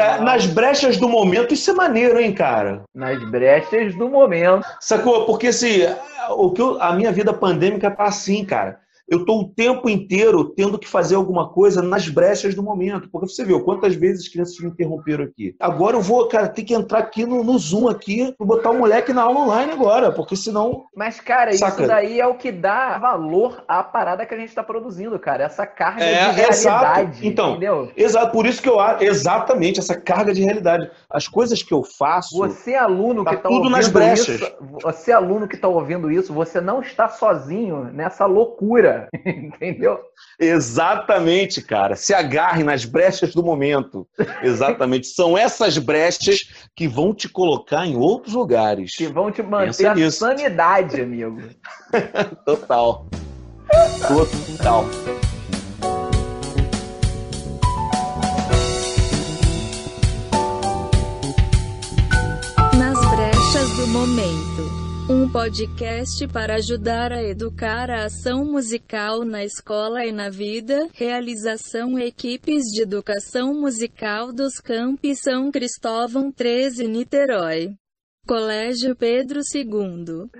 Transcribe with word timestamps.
Cara, 0.00 0.22
nas 0.22 0.46
brechas 0.46 0.96
do 0.96 1.08
momento, 1.08 1.52
isso 1.52 1.70
é 1.70 1.74
maneiro, 1.74 2.18
hein, 2.18 2.32
cara? 2.32 2.82
Nas 2.94 3.22
brechas 3.30 3.94
do 3.96 4.08
momento. 4.08 4.66
Sacou? 4.80 5.26
Porque 5.26 5.48
assim, 5.48 5.80
o 6.30 6.50
que 6.50 6.62
eu- 6.62 6.80
a 6.80 6.92
minha 6.92 7.12
vida 7.12 7.32
pandêmica 7.32 7.90
tá 7.90 8.04
assim, 8.04 8.44
cara. 8.44 8.80
Eu 9.10 9.24
tô 9.24 9.40
o 9.40 9.48
tempo 9.48 9.88
inteiro 9.90 10.44
tendo 10.44 10.78
que 10.78 10.86
fazer 10.88 11.16
alguma 11.16 11.48
coisa 11.48 11.82
nas 11.82 12.08
brechas 12.08 12.54
do 12.54 12.62
momento. 12.62 13.08
Porque 13.10 13.26
você 13.28 13.44
viu 13.44 13.60
quantas 13.64 13.94
vezes 13.96 14.22
as 14.22 14.28
crianças 14.28 14.56
me 14.60 14.68
interromperam 14.68 15.24
aqui. 15.24 15.54
Agora 15.58 15.96
eu 15.96 16.00
vou, 16.00 16.28
cara, 16.28 16.48
ter 16.48 16.62
que 16.62 16.72
entrar 16.72 17.00
aqui 17.00 17.26
no, 17.26 17.42
no 17.42 17.58
Zoom 17.58 17.88
aqui 17.88 18.32
e 18.40 18.44
botar 18.44 18.70
o 18.70 18.78
moleque 18.78 19.12
na 19.12 19.22
aula 19.22 19.40
online 19.40 19.72
agora, 19.72 20.12
porque 20.12 20.36
senão. 20.36 20.84
Mas, 20.94 21.18
cara, 21.20 21.52
Saca? 21.54 21.78
isso 21.82 21.88
daí 21.88 22.20
é 22.20 22.26
o 22.26 22.34
que 22.36 22.52
dá 22.52 22.98
valor 22.98 23.64
à 23.66 23.82
parada 23.82 24.24
que 24.24 24.32
a 24.34 24.38
gente 24.38 24.54
tá 24.54 24.62
produzindo, 24.62 25.18
cara. 25.18 25.42
Essa 25.44 25.66
carga 25.66 26.04
É, 26.04 26.32
de 26.32 26.40
exato. 26.42 26.84
realidade. 26.84 27.26
Então, 27.26 27.50
entendeu? 27.50 27.90
Exato, 27.96 28.30
por 28.32 28.46
isso 28.46 28.62
que 28.62 28.68
eu 28.68 28.78
acho, 28.78 29.02
exatamente, 29.02 29.80
essa 29.80 29.96
carga 30.00 30.32
de 30.32 30.42
realidade. 30.42 30.88
As 31.08 31.26
coisas 31.26 31.62
que 31.62 31.74
eu 31.74 31.82
faço. 31.82 32.36
Você, 32.38 32.74
aluno 32.74 33.24
Tá 33.24 33.30
que 33.30 33.36
tá 33.38 33.48
tudo 33.48 33.54
ouvindo 33.58 33.72
nas 33.72 33.88
brechas. 33.88 34.28
isso, 34.40 34.52
você, 34.82 35.10
aluno 35.10 35.48
que 35.48 35.56
tá 35.56 35.66
ouvindo 35.68 36.10
isso, 36.10 36.32
você 36.32 36.60
não 36.60 36.80
está 36.80 37.08
sozinho 37.08 37.84
nessa 37.92 38.26
loucura, 38.26 38.99
entendeu? 39.26 39.98
Exatamente, 40.38 41.62
cara. 41.62 41.96
Se 41.96 42.14
agarre 42.14 42.62
nas 42.62 42.84
brechas 42.84 43.34
do 43.34 43.42
momento. 43.42 44.06
Exatamente. 44.42 45.06
São 45.14 45.36
essas 45.36 45.78
brechas 45.78 46.40
que 46.74 46.88
vão 46.88 47.14
te 47.14 47.28
colocar 47.28 47.86
em 47.86 47.96
outros 47.96 48.34
lugares. 48.34 48.96
Que 48.96 49.06
vão 49.06 49.30
te 49.30 49.42
manter 49.42 49.66
Pensa 49.66 49.90
a 49.90 49.94
nisso. 49.94 50.18
sanidade, 50.18 51.00
amigo. 51.00 51.40
Total. 52.44 53.06
Total. 54.08 54.84
Nas 62.76 62.98
brechas 63.10 63.76
do 63.76 63.86
momento. 63.88 64.79
Um 65.12 65.28
podcast 65.28 66.28
para 66.28 66.54
ajudar 66.54 67.10
a 67.10 67.20
educar 67.20 67.90
a 67.90 68.04
ação 68.04 68.44
musical 68.44 69.24
na 69.24 69.42
escola 69.42 70.06
e 70.06 70.12
na 70.12 70.30
vida. 70.30 70.86
Realização 70.94 71.98
equipes 71.98 72.66
de 72.66 72.82
educação 72.82 73.52
musical 73.52 74.32
dos 74.32 74.60
Campi 74.60 75.16
São 75.16 75.50
Cristóvão 75.50 76.30
13 76.30 76.86
Niterói. 76.86 77.74
Colégio 78.24 78.94
Pedro 78.94 79.40
II. 79.52 80.30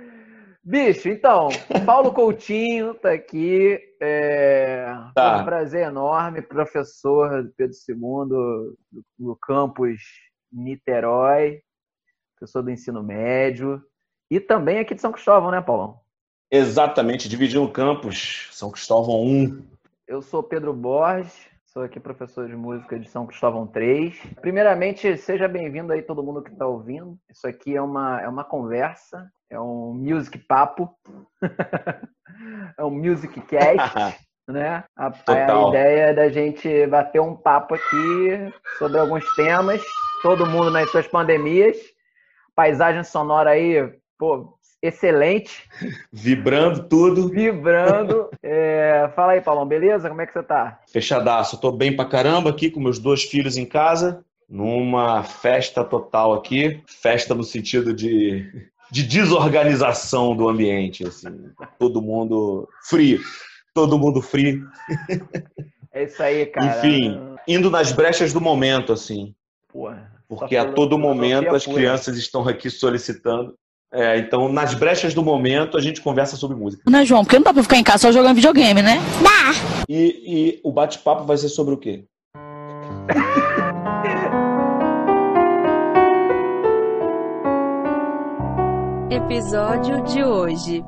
Bicho, 0.63 1.09
então, 1.09 1.49
Paulo 1.85 2.13
Coutinho 2.15 2.93
tá 2.93 3.11
aqui. 3.11 3.77
É... 4.01 4.85
Tá. 5.13 5.33
foi 5.33 5.41
um 5.41 5.45
prazer 5.45 5.87
enorme, 5.87 6.41
professor 6.41 7.43
do 7.43 7.51
Pedro 7.57 7.75
II 7.89 7.97
do, 8.29 8.77
do 9.19 9.35
campus 9.35 9.99
Niterói, 10.49 11.59
professor 12.37 12.63
do 12.63 12.71
ensino 12.71 13.03
médio. 13.03 13.83
E 14.31 14.39
também 14.39 14.79
aqui 14.79 14.95
de 14.95 15.01
São 15.01 15.11
Cristóvão, 15.11 15.51
né, 15.51 15.59
Paulão? 15.59 15.99
Exatamente. 16.49 17.27
Dividindo 17.27 17.65
o 17.65 17.71
campus. 17.71 18.47
São 18.53 18.71
Cristóvão 18.71 19.21
1. 19.21 19.67
Eu 20.07 20.21
sou 20.21 20.41
Pedro 20.41 20.73
Borges, 20.73 21.47
sou 21.65 21.83
aqui 21.83 21.99
professor 21.99 22.47
de 22.47 22.55
música 22.55 22.97
de 22.97 23.09
São 23.09 23.27
Cristóvão 23.27 23.67
3. 23.67 24.17
Primeiramente, 24.39 25.17
seja 25.17 25.49
bem-vindo 25.49 25.91
aí 25.91 26.01
todo 26.01 26.23
mundo 26.23 26.41
que 26.41 26.49
está 26.49 26.65
ouvindo. 26.65 27.17
Isso 27.29 27.45
aqui 27.45 27.75
é 27.75 27.81
uma, 27.81 28.21
é 28.21 28.29
uma 28.29 28.45
conversa, 28.45 29.29
é 29.49 29.59
um 29.59 29.93
music 29.93 30.39
papo, 30.39 30.89
é 32.79 32.85
um 32.85 32.89
music 32.89 33.41
cast, 33.41 34.17
né? 34.47 34.85
A, 34.95 35.07
a 35.27 35.67
ideia 35.67 36.01
é 36.03 36.13
da 36.13 36.29
gente 36.29 36.87
bater 36.87 37.19
um 37.19 37.35
papo 37.35 37.75
aqui 37.75 38.53
sobre 38.77 38.97
alguns 38.97 39.25
temas, 39.35 39.81
todo 40.21 40.45
mundo 40.45 40.71
nas 40.71 40.89
suas 40.89 41.07
pandemias. 41.07 41.77
Paisagem 42.55 43.03
sonora 43.03 43.51
aí, 43.51 44.00
pô, 44.21 44.53
excelente, 44.83 45.67
Vibrando 46.13 46.87
tudo. 46.87 47.27
vibrando. 47.27 48.29
É, 48.43 49.09
fala 49.15 49.31
aí, 49.31 49.41
Paulão, 49.41 49.65
beleza? 49.65 50.07
Como 50.07 50.21
é 50.21 50.27
que 50.27 50.33
você 50.33 50.43
tá? 50.43 50.79
Fechadaço. 50.93 51.59
Tô 51.59 51.71
bem 51.71 51.95
pra 51.95 52.05
caramba 52.05 52.51
aqui 52.51 52.69
com 52.69 52.79
meus 52.79 52.99
dois 52.99 53.23
filhos 53.23 53.57
em 53.57 53.65
casa. 53.65 54.23
Numa 54.47 55.23
festa 55.23 55.83
total 55.83 56.33
aqui. 56.33 56.83
Festa 56.85 57.33
no 57.33 57.43
sentido 57.43 57.95
de, 57.95 58.45
de 58.91 59.01
desorganização 59.01 60.35
do 60.35 60.47
ambiente. 60.47 61.03
Assim. 61.07 61.49
Todo 61.79 61.99
mundo 61.99 62.69
free. 62.87 63.19
Todo 63.73 63.97
mundo 63.97 64.21
free. 64.21 64.61
É 65.91 66.03
isso 66.03 66.21
aí, 66.21 66.45
cara. 66.45 66.77
Enfim, 66.77 67.19
indo 67.47 67.71
nas 67.71 67.91
brechas 67.91 68.31
do 68.31 68.39
momento, 68.39 68.93
assim. 68.93 69.33
Porra, 69.67 70.11
Porque 70.29 70.55
a 70.55 70.73
todo 70.73 70.95
momento 70.95 71.55
as 71.55 71.65
crianças 71.65 72.17
estão 72.17 72.47
aqui 72.47 72.69
solicitando. 72.69 73.57
É, 73.93 74.17
então, 74.19 74.47
nas 74.47 74.73
brechas 74.73 75.13
do 75.13 75.21
momento, 75.21 75.77
a 75.77 75.81
gente 75.81 75.99
conversa 75.99 76.37
sobre 76.37 76.55
música. 76.55 76.89
Né, 76.89 77.03
João? 77.03 77.25
Porque 77.25 77.37
não 77.37 77.43
dá 77.43 77.53
pra 77.53 77.61
ficar 77.61 77.77
em 77.77 77.83
casa 77.83 78.07
só 78.07 78.11
jogando 78.11 78.35
videogame, 78.35 78.81
né? 78.81 78.99
E, 79.89 80.23
e 80.25 80.61
o 80.63 80.71
bate-papo 80.71 81.25
vai 81.25 81.35
ser 81.37 81.49
sobre 81.49 81.73
o 81.73 81.77
quê? 81.77 82.05
Episódio 89.11 90.01
de 90.03 90.23
hoje. 90.23 90.81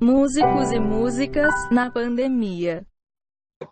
Músicos 0.00 0.72
e 0.72 0.80
músicas 0.80 1.54
na 1.70 1.88
pandemia. 1.88 2.84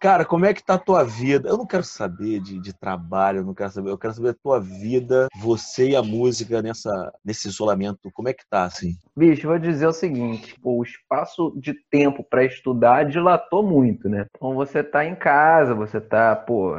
Cara, 0.01 0.25
como 0.25 0.45
é 0.45 0.53
que 0.53 0.63
tá 0.63 0.75
a 0.75 0.79
tua 0.79 1.03
vida? 1.03 1.49
Eu 1.49 1.57
não 1.57 1.67
quero 1.67 1.83
saber 1.83 2.41
de, 2.41 2.59
de 2.61 2.73
trabalho, 2.73 3.39
eu 3.39 3.45
não 3.45 3.55
quero 3.55 3.71
saber. 3.71 3.91
Eu 3.91 3.99
quero 3.99 4.15
saber 4.15 4.31
a 4.31 4.35
tua 4.35 4.61
vida, 4.61 5.29
você 5.41 5.91
e 5.91 5.97
a 5.97 6.03
música 6.03 6.61
nessa, 6.61 7.13
nesse 7.25 7.49
isolamento. 7.49 8.11
Como 8.13 8.29
é 8.29 8.35
que 8.35 8.47
tá, 8.49 8.65
assim? 8.65 8.97
Bicho, 9.17 9.49
vou 9.49 9.59
dizer 9.59 9.87
o 9.87 9.93
seguinte: 9.93 10.55
o 10.63 10.83
espaço 10.83 11.53
de 11.57 11.75
tempo 11.91 12.23
para 12.23 12.45
estudar 12.45 13.05
dilatou 13.05 13.63
muito, 13.63 14.09
né? 14.09 14.27
Então 14.37 14.55
você 14.55 14.83
tá 14.85 15.05
em 15.05 15.15
casa, 15.15 15.75
você 15.75 16.01
tá, 16.01 16.37
pô, 16.37 16.75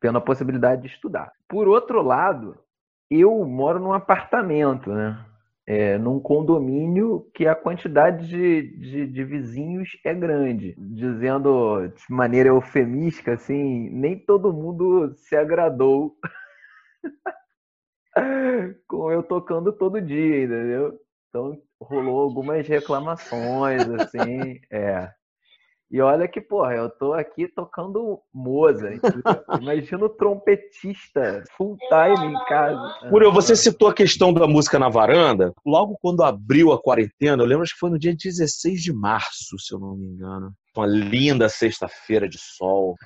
tendo 0.00 0.18
a 0.18 0.20
possibilidade 0.20 0.82
de 0.82 0.88
estudar. 0.88 1.32
Por 1.48 1.66
outro 1.66 2.02
lado, 2.02 2.56
eu 3.10 3.44
moro 3.44 3.80
num 3.80 3.92
apartamento, 3.92 4.92
né? 4.92 5.18
É, 5.66 5.98
num 5.98 6.20
condomínio 6.20 7.28
que 7.34 7.46
a 7.46 7.54
quantidade 7.54 8.28
de, 8.28 8.62
de, 8.78 9.06
de 9.08 9.24
vizinhos 9.24 9.90
é 10.04 10.14
grande. 10.14 10.74
Dizendo 10.78 11.88
de 11.88 12.04
maneira 12.08 12.50
eufemística, 12.50 13.32
assim, 13.34 13.90
nem 13.90 14.16
todo 14.18 14.52
mundo 14.52 15.12
se 15.16 15.34
agradou 15.36 16.16
com 18.88 19.10
eu 19.10 19.22
tocando 19.22 19.72
todo 19.72 20.00
dia, 20.00 20.44
entendeu? 20.44 20.98
Então 21.28 21.60
rolou 21.80 22.20
algumas 22.20 22.66
reclamações, 22.66 23.88
assim, 23.90 24.60
é. 24.70 25.10
E 25.88 26.00
olha 26.00 26.26
que, 26.26 26.40
porra, 26.40 26.74
eu 26.74 26.90
tô 26.90 27.12
aqui 27.12 27.46
tocando 27.46 28.20
Mozart. 28.34 29.00
Imagina 29.62 30.06
o 30.06 30.08
trompetista 30.08 31.44
full 31.56 31.76
time 31.88 32.32
em 32.32 32.44
casa. 32.46 33.08
Muriel, 33.10 33.32
você 33.32 33.54
citou 33.54 33.88
a 33.88 33.94
questão 33.94 34.32
da 34.32 34.48
música 34.48 34.78
na 34.80 34.88
varanda. 34.88 35.52
Logo 35.64 35.96
quando 36.02 36.24
abriu 36.24 36.72
a 36.72 36.82
quarentena, 36.82 37.40
eu 37.40 37.46
lembro 37.46 37.64
que 37.64 37.78
foi 37.78 37.90
no 37.90 37.98
dia 37.98 38.14
16 38.16 38.82
de 38.82 38.92
março, 38.92 39.56
se 39.58 39.72
eu 39.72 39.78
não 39.78 39.96
me 39.96 40.06
engano. 40.06 40.52
Uma 40.76 40.86
linda 40.86 41.48
sexta-feira 41.48 42.28
de 42.28 42.38
sol. 42.38 42.96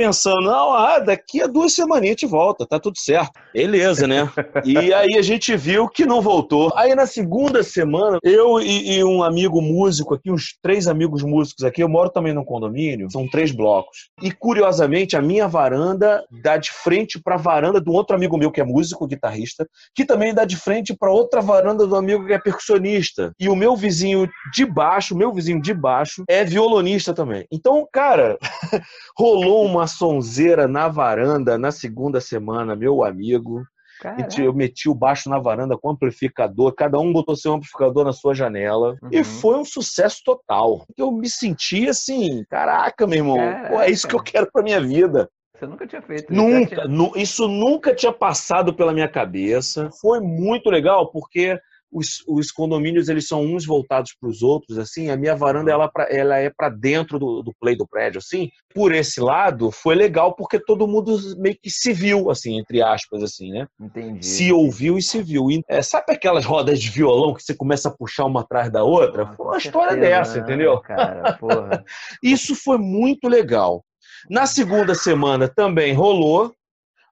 Pensando, 0.00 0.40
não, 0.40 0.72
ah, 0.72 0.98
daqui 0.98 1.42
a 1.42 1.46
duas 1.46 1.74
semanas 1.74 2.04
a 2.04 2.06
gente 2.06 2.24
volta, 2.24 2.64
tá 2.66 2.80
tudo 2.80 2.98
certo. 2.98 3.32
Beleza, 3.52 4.06
né? 4.06 4.26
E 4.64 4.94
aí 4.94 5.18
a 5.18 5.22
gente 5.22 5.54
viu 5.56 5.88
que 5.88 6.06
não 6.06 6.22
voltou. 6.22 6.72
Aí 6.74 6.94
na 6.94 7.04
segunda 7.04 7.62
semana, 7.62 8.18
eu 8.22 8.60
e, 8.60 8.96
e 8.96 9.04
um 9.04 9.22
amigo 9.22 9.60
músico 9.60 10.14
aqui, 10.14 10.30
uns 10.30 10.56
três 10.62 10.86
amigos 10.86 11.22
músicos 11.22 11.64
aqui, 11.64 11.82
eu 11.82 11.88
moro 11.88 12.08
também 12.08 12.32
num 12.32 12.44
condomínio, 12.44 13.10
são 13.10 13.28
três 13.28 13.50
blocos. 13.50 14.08
E 14.22 14.30
curiosamente, 14.30 15.16
a 15.16 15.22
minha 15.22 15.46
varanda 15.46 16.24
dá 16.42 16.56
de 16.56 16.70
frente 16.70 17.20
pra 17.22 17.36
varanda 17.36 17.78
de 17.78 17.90
um 17.90 17.92
outro 17.92 18.16
amigo 18.16 18.38
meu 18.38 18.50
que 18.50 18.60
é 18.60 18.64
músico, 18.64 19.06
guitarrista, 19.06 19.68
que 19.94 20.06
também 20.06 20.32
dá 20.32 20.46
de 20.46 20.56
frente 20.56 20.96
pra 20.96 21.10
outra 21.10 21.42
varanda 21.42 21.86
do 21.86 21.96
amigo 21.96 22.26
que 22.26 22.32
é 22.32 22.38
percussionista. 22.38 23.32
E 23.38 23.50
o 23.50 23.56
meu 23.56 23.76
vizinho 23.76 24.26
de 24.50 24.64
baixo, 24.64 25.14
o 25.14 25.18
meu 25.18 25.30
vizinho 25.30 25.60
de 25.60 25.74
baixo, 25.74 26.24
é 26.26 26.42
violonista 26.42 27.12
também. 27.12 27.46
Então, 27.52 27.86
cara, 27.92 28.38
rolou 29.18 29.66
uma 29.66 29.89
sonzeira 29.90 30.66
na 30.66 30.88
varanda 30.88 31.58
na 31.58 31.70
segunda 31.70 32.20
semana, 32.20 32.74
meu 32.74 33.04
amigo. 33.04 33.62
Caraca. 34.00 34.40
Eu 34.40 34.54
meti 34.54 34.88
o 34.88 34.94
baixo 34.94 35.28
na 35.28 35.38
varanda 35.38 35.76
com 35.76 35.90
amplificador, 35.90 36.74
cada 36.74 36.98
um 36.98 37.12
botou 37.12 37.36
seu 37.36 37.52
amplificador 37.52 38.02
na 38.02 38.14
sua 38.14 38.34
janela. 38.34 38.96
E 39.12 39.18
Uhum. 39.18 39.24
foi 39.24 39.56
um 39.58 39.64
sucesso 39.64 40.22
total. 40.24 40.86
Eu 40.96 41.12
me 41.12 41.28
senti 41.28 41.86
assim, 41.86 42.42
caraca, 42.48 43.06
meu 43.06 43.18
irmão, 43.18 43.36
pô, 43.68 43.78
é 43.82 43.90
isso 43.90 44.08
que 44.08 44.14
eu 44.14 44.22
quero 44.22 44.50
pra 44.50 44.62
minha 44.62 44.80
vida. 44.80 45.28
Você 45.54 45.66
nunca 45.66 45.86
tinha 45.86 46.00
feito 46.00 46.32
Nunca, 46.32 46.88
nu- 46.88 47.12
isso 47.14 47.46
nunca 47.46 47.94
tinha 47.94 48.10
passado 48.12 48.72
pela 48.72 48.94
minha 48.94 49.08
cabeça. 49.08 49.90
Foi 50.00 50.18
muito 50.18 50.70
legal 50.70 51.10
porque 51.12 51.60
os, 51.92 52.22
os 52.26 52.50
condomínios 52.52 53.08
eles 53.08 53.26
são 53.26 53.42
uns 53.44 53.66
voltados 53.66 54.14
para 54.18 54.28
os 54.28 54.42
outros, 54.42 54.78
assim, 54.78 55.10
a 55.10 55.16
minha 55.16 55.34
varanda 55.34 55.70
ela, 55.70 55.88
pra, 55.88 56.06
ela 56.10 56.38
é 56.38 56.50
para 56.50 56.68
dentro 56.68 57.18
do, 57.18 57.42
do 57.42 57.52
play 57.60 57.76
do 57.76 57.86
prédio, 57.86 58.18
assim. 58.18 58.48
Por 58.74 58.94
esse 58.94 59.20
lado, 59.20 59.70
foi 59.70 59.94
legal 59.94 60.34
porque 60.34 60.58
todo 60.58 60.86
mundo 60.86 61.18
meio 61.38 61.56
que 61.60 61.70
se 61.70 61.92
viu, 61.92 62.30
assim, 62.30 62.58
entre 62.58 62.82
aspas, 62.82 63.22
assim, 63.22 63.50
né? 63.50 63.66
Entendi. 63.80 64.24
Se 64.24 64.52
ouviu 64.52 64.96
e 64.96 65.02
se 65.02 65.22
viu. 65.22 65.50
E, 65.50 65.62
é, 65.68 65.82
sabe 65.82 66.12
aquelas 66.12 66.44
rodas 66.44 66.80
de 66.80 66.88
violão 66.90 67.34
que 67.34 67.42
você 67.42 67.54
começa 67.54 67.88
a 67.88 67.92
puxar 67.92 68.26
uma 68.26 68.40
atrás 68.40 68.70
da 68.70 68.84
outra? 68.84 69.24
Ah, 69.24 69.26
foi 69.26 69.36
com 69.36 69.44
uma 69.44 69.58
história 69.58 69.92
certeza, 69.92 70.18
dessa, 70.18 70.34
né, 70.36 70.40
entendeu? 70.42 70.80
Cara, 70.80 71.32
porra. 71.34 71.84
Isso 72.22 72.54
foi 72.54 72.78
muito 72.78 73.28
legal. 73.28 73.84
Na 74.28 74.46
segunda 74.46 74.94
semana 74.94 75.48
também 75.48 75.94
rolou. 75.94 76.52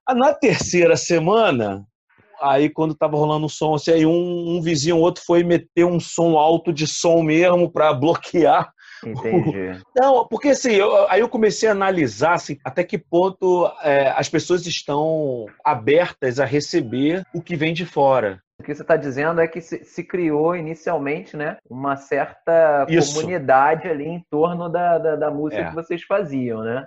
Ah, 0.05 0.15
Na 0.15 0.33
terceira 0.33 0.95
semana, 0.95 1.85
aí 2.41 2.69
quando 2.69 2.95
tava 2.95 3.17
rolando 3.17 3.45
um 3.45 3.49
som, 3.49 3.75
assim, 3.75 3.91
aí 3.91 4.05
um, 4.05 4.57
um 4.57 4.61
vizinho 4.61 4.97
ou 4.97 5.01
outro 5.03 5.23
foi 5.25 5.43
meter 5.43 5.85
um 5.85 5.99
som 5.99 6.37
alto 6.37 6.71
de 6.73 6.85
som 6.87 7.21
mesmo 7.21 7.71
para 7.71 7.93
bloquear. 7.95 8.71
Entendi. 9.05 9.79
Não, 9.95 10.27
porque 10.27 10.49
assim, 10.49 10.71
eu- 10.73 11.07
aí 11.09 11.21
eu 11.21 11.29
comecei 11.29 11.69
a 11.69 11.71
analisar 11.71 12.33
assim, 12.33 12.57
até 12.65 12.83
que 12.83 12.97
ponto 12.97 13.71
é, 13.81 14.09
as 14.15 14.27
pessoas 14.27 14.65
estão 14.67 15.45
abertas 15.63 16.39
a 16.39 16.45
receber 16.45 17.23
o 17.33 17.41
que 17.41 17.55
vem 17.55 17.73
de 17.73 17.85
fora. 17.85 18.41
O 18.59 18.63
que 18.63 18.75
você 18.75 18.81
está 18.81 18.97
dizendo 18.97 19.39
é 19.39 19.47
que 19.47 19.61
se, 19.61 19.85
se 19.85 20.03
criou 20.03 20.53
inicialmente, 20.53 21.37
né, 21.37 21.55
uma 21.69 21.95
certa 21.95 22.85
Isso. 22.89 23.15
comunidade 23.15 23.87
ali 23.87 24.05
em 24.05 24.21
torno 24.29 24.67
da, 24.67 24.97
da, 24.97 25.15
da 25.15 25.31
música 25.31 25.61
É. 25.61 25.69
que 25.69 25.75
vocês 25.75 26.03
faziam, 26.03 26.61
né? 26.61 26.85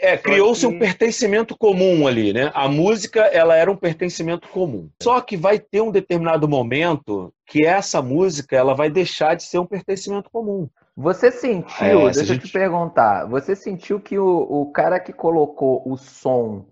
É, 0.00 0.16
criou-se 0.16 0.66
um 0.66 0.78
pertencimento 0.78 1.56
comum 1.56 2.06
ali, 2.06 2.32
né? 2.32 2.50
A 2.54 2.68
música, 2.68 3.20
ela 3.20 3.54
era 3.54 3.70
um 3.70 3.76
pertencimento 3.76 4.48
comum. 4.48 4.88
Só 5.02 5.20
que 5.20 5.36
vai 5.36 5.58
ter 5.58 5.80
um 5.82 5.90
determinado 5.90 6.48
momento 6.48 7.32
que 7.46 7.66
essa 7.66 8.00
música, 8.00 8.56
ela 8.56 8.74
vai 8.74 8.88
deixar 8.88 9.34
de 9.34 9.42
ser 9.42 9.58
um 9.58 9.66
pertencimento 9.66 10.30
comum. 10.30 10.68
Você 10.96 11.30
sentiu, 11.30 12.08
É, 12.08 12.10
deixa 12.12 12.20
a 12.20 12.22
eu 12.22 12.38
te 12.38 12.44
gente- 12.44 12.52
perguntar, 12.52 13.26
você 13.26 13.54
sentiu 13.56 14.00
que 14.00 14.18
o, 14.18 14.26
o 14.48 14.72
cara 14.72 14.98
que 15.00 15.12
colocou 15.12 15.82
o 15.86 15.96
som, 15.96 16.66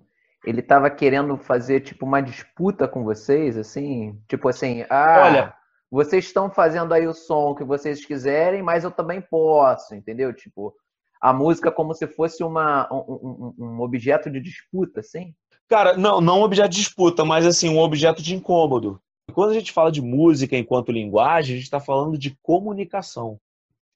ele 0.47 0.63
tava 0.63 0.89
querendo 0.91 1.37
fazer 1.37 1.81
tipo 1.81 2.07
uma 2.07 2.21
disputa 2.21 2.87
com 2.89 3.05
vocês, 3.05 3.57
assim? 3.57 4.19
Tipo 4.29 4.49
assim, 4.49 4.85
ah, 4.89 5.23
Olha- 5.27 5.55
vocês 5.91 6.25
estão 6.27 6.51
fazendo 6.51 6.93
aí 6.93 7.07
o 7.07 7.15
som 7.15 7.55
que 7.55 7.65
vocês 7.65 8.05
quiserem, 8.05 8.63
mas 8.63 8.85
eu 8.85 8.91
também 8.91 9.21
posso, 9.21 9.95
entendeu? 9.95 10.33
Tipo, 10.35 10.75
a 11.21 11.33
música 11.33 11.71
como 11.71 11.95
se 11.95 12.07
fosse 12.07 12.43
uma, 12.45 12.89
um, 12.93 13.55
um- 13.59 13.81
objeto 13.81 14.31
de 14.31 14.41
disputa, 14.41 15.01
assim? 15.01 15.35
Cara, 15.69 15.97
não, 15.97 16.21
não 16.21 16.41
um 16.41 16.43
objeto 16.43 16.71
de 16.71 16.79
disputa, 16.79 17.25
mas 17.25 17.45
assim, 17.47 17.69
um 17.69 17.79
objeto 17.79 18.23
de 18.23 18.35
incômodo. 18.35 19.01
Quando 19.33 19.51
a 19.51 19.55
gente 19.55 19.73
fala 19.73 19.93
de 19.93 20.01
música 20.01 20.57
enquanto 20.57 20.93
linguagem, 20.93 21.55
a 21.55 21.57
gente 21.57 21.65
está 21.65 21.81
falando 21.81 22.17
de 22.17 22.37
comunicação. 22.43 23.39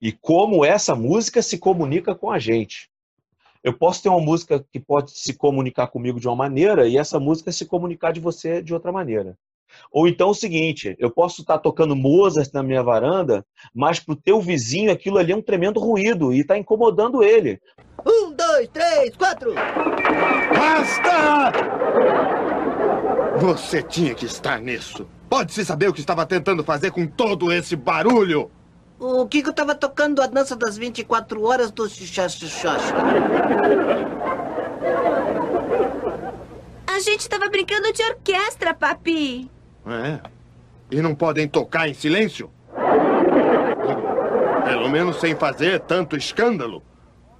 E 0.01 0.13
como 0.13 0.65
essa 0.65 0.95
música 0.95 1.41
se 1.41 1.59
comunica 1.59 2.15
com 2.15 2.31
a 2.31 2.39
gente. 2.39 2.91
Eu 3.63 3.73
posso 3.73 4.03
ter 4.03 4.09
uma 4.09 4.21
música 4.21 4.65
que 4.73 4.81
pode 4.81 5.13
se 5.13 5.35
comunicar 5.35 5.87
comigo 5.87 6.19
de 6.19 6.27
uma 6.27 6.35
maneira 6.35 6.89
e 6.89 6.99
essa 6.99 7.21
música 7.21 7.53
se 7.53 7.65
comunicar 7.65 8.13
de 8.13 8.19
você 8.19 8.61
de 8.61 8.75
outra 8.75 8.91
maneira. 8.91 9.39
Ou 9.91 10.09
então 10.09 10.31
o 10.31 10.35
seguinte, 10.35 10.97
eu 10.99 11.11
posso 11.11 11.43
estar 11.43 11.59
tocando 11.59 11.97
Mozart 11.97 12.51
na 12.53 12.63
minha 12.63 12.83
varanda, 12.83 13.45
mas 13.75 14.01
pro 14.01 14.17
teu 14.17 14.41
vizinho 14.41 14.91
aquilo 14.91 15.19
ali 15.19 15.33
é 15.33 15.37
um 15.37 15.43
tremendo 15.43 15.81
ruído 15.81 16.33
e 16.33 16.41
está 16.41 16.57
incomodando 16.57 17.23
ele. 17.23 17.61
Um, 18.07 18.33
dois, 18.33 18.69
três, 18.69 19.17
quatro! 19.17 19.55
Basta! 20.55 21.53
Você 23.41 23.83
tinha 23.83 24.15
que 24.15 24.27
estar 24.27 24.61
nisso. 24.61 25.07
Pode-se 25.29 25.65
saber 25.65 25.89
o 25.89 25.93
que 25.93 26.01
estava 26.01 26.27
tentando 26.27 26.63
fazer 26.63 26.91
com 26.91 27.07
todo 27.07 27.53
esse 27.53 27.75
barulho? 27.75 28.51
O 28.99 29.27
Kiko 29.27 29.53
tava 29.53 29.75
tocando 29.75 30.23
a 30.23 30.27
dança 30.27 30.55
das 30.55 30.77
24 30.77 31.43
horas 31.43 31.71
do 31.73 31.89
Xuxa-Xuxa. 31.89 32.77
A 36.87 37.01
gente 37.01 37.29
tava 37.29 37.49
brincando 37.49 37.93
de 37.93 38.03
orquestra, 38.03 38.75
papi. 38.75 39.51
É. 39.87 40.21
E 40.91 41.01
não 41.01 41.15
podem 41.15 41.49
tocar 41.49 41.89
em 41.89 41.95
silêncio? 41.95 42.51
Pelo 44.65 44.89
menos 44.89 45.21
sem 45.21 45.35
fazer 45.35 45.81
tanto 45.81 46.17
escândalo. 46.17 46.83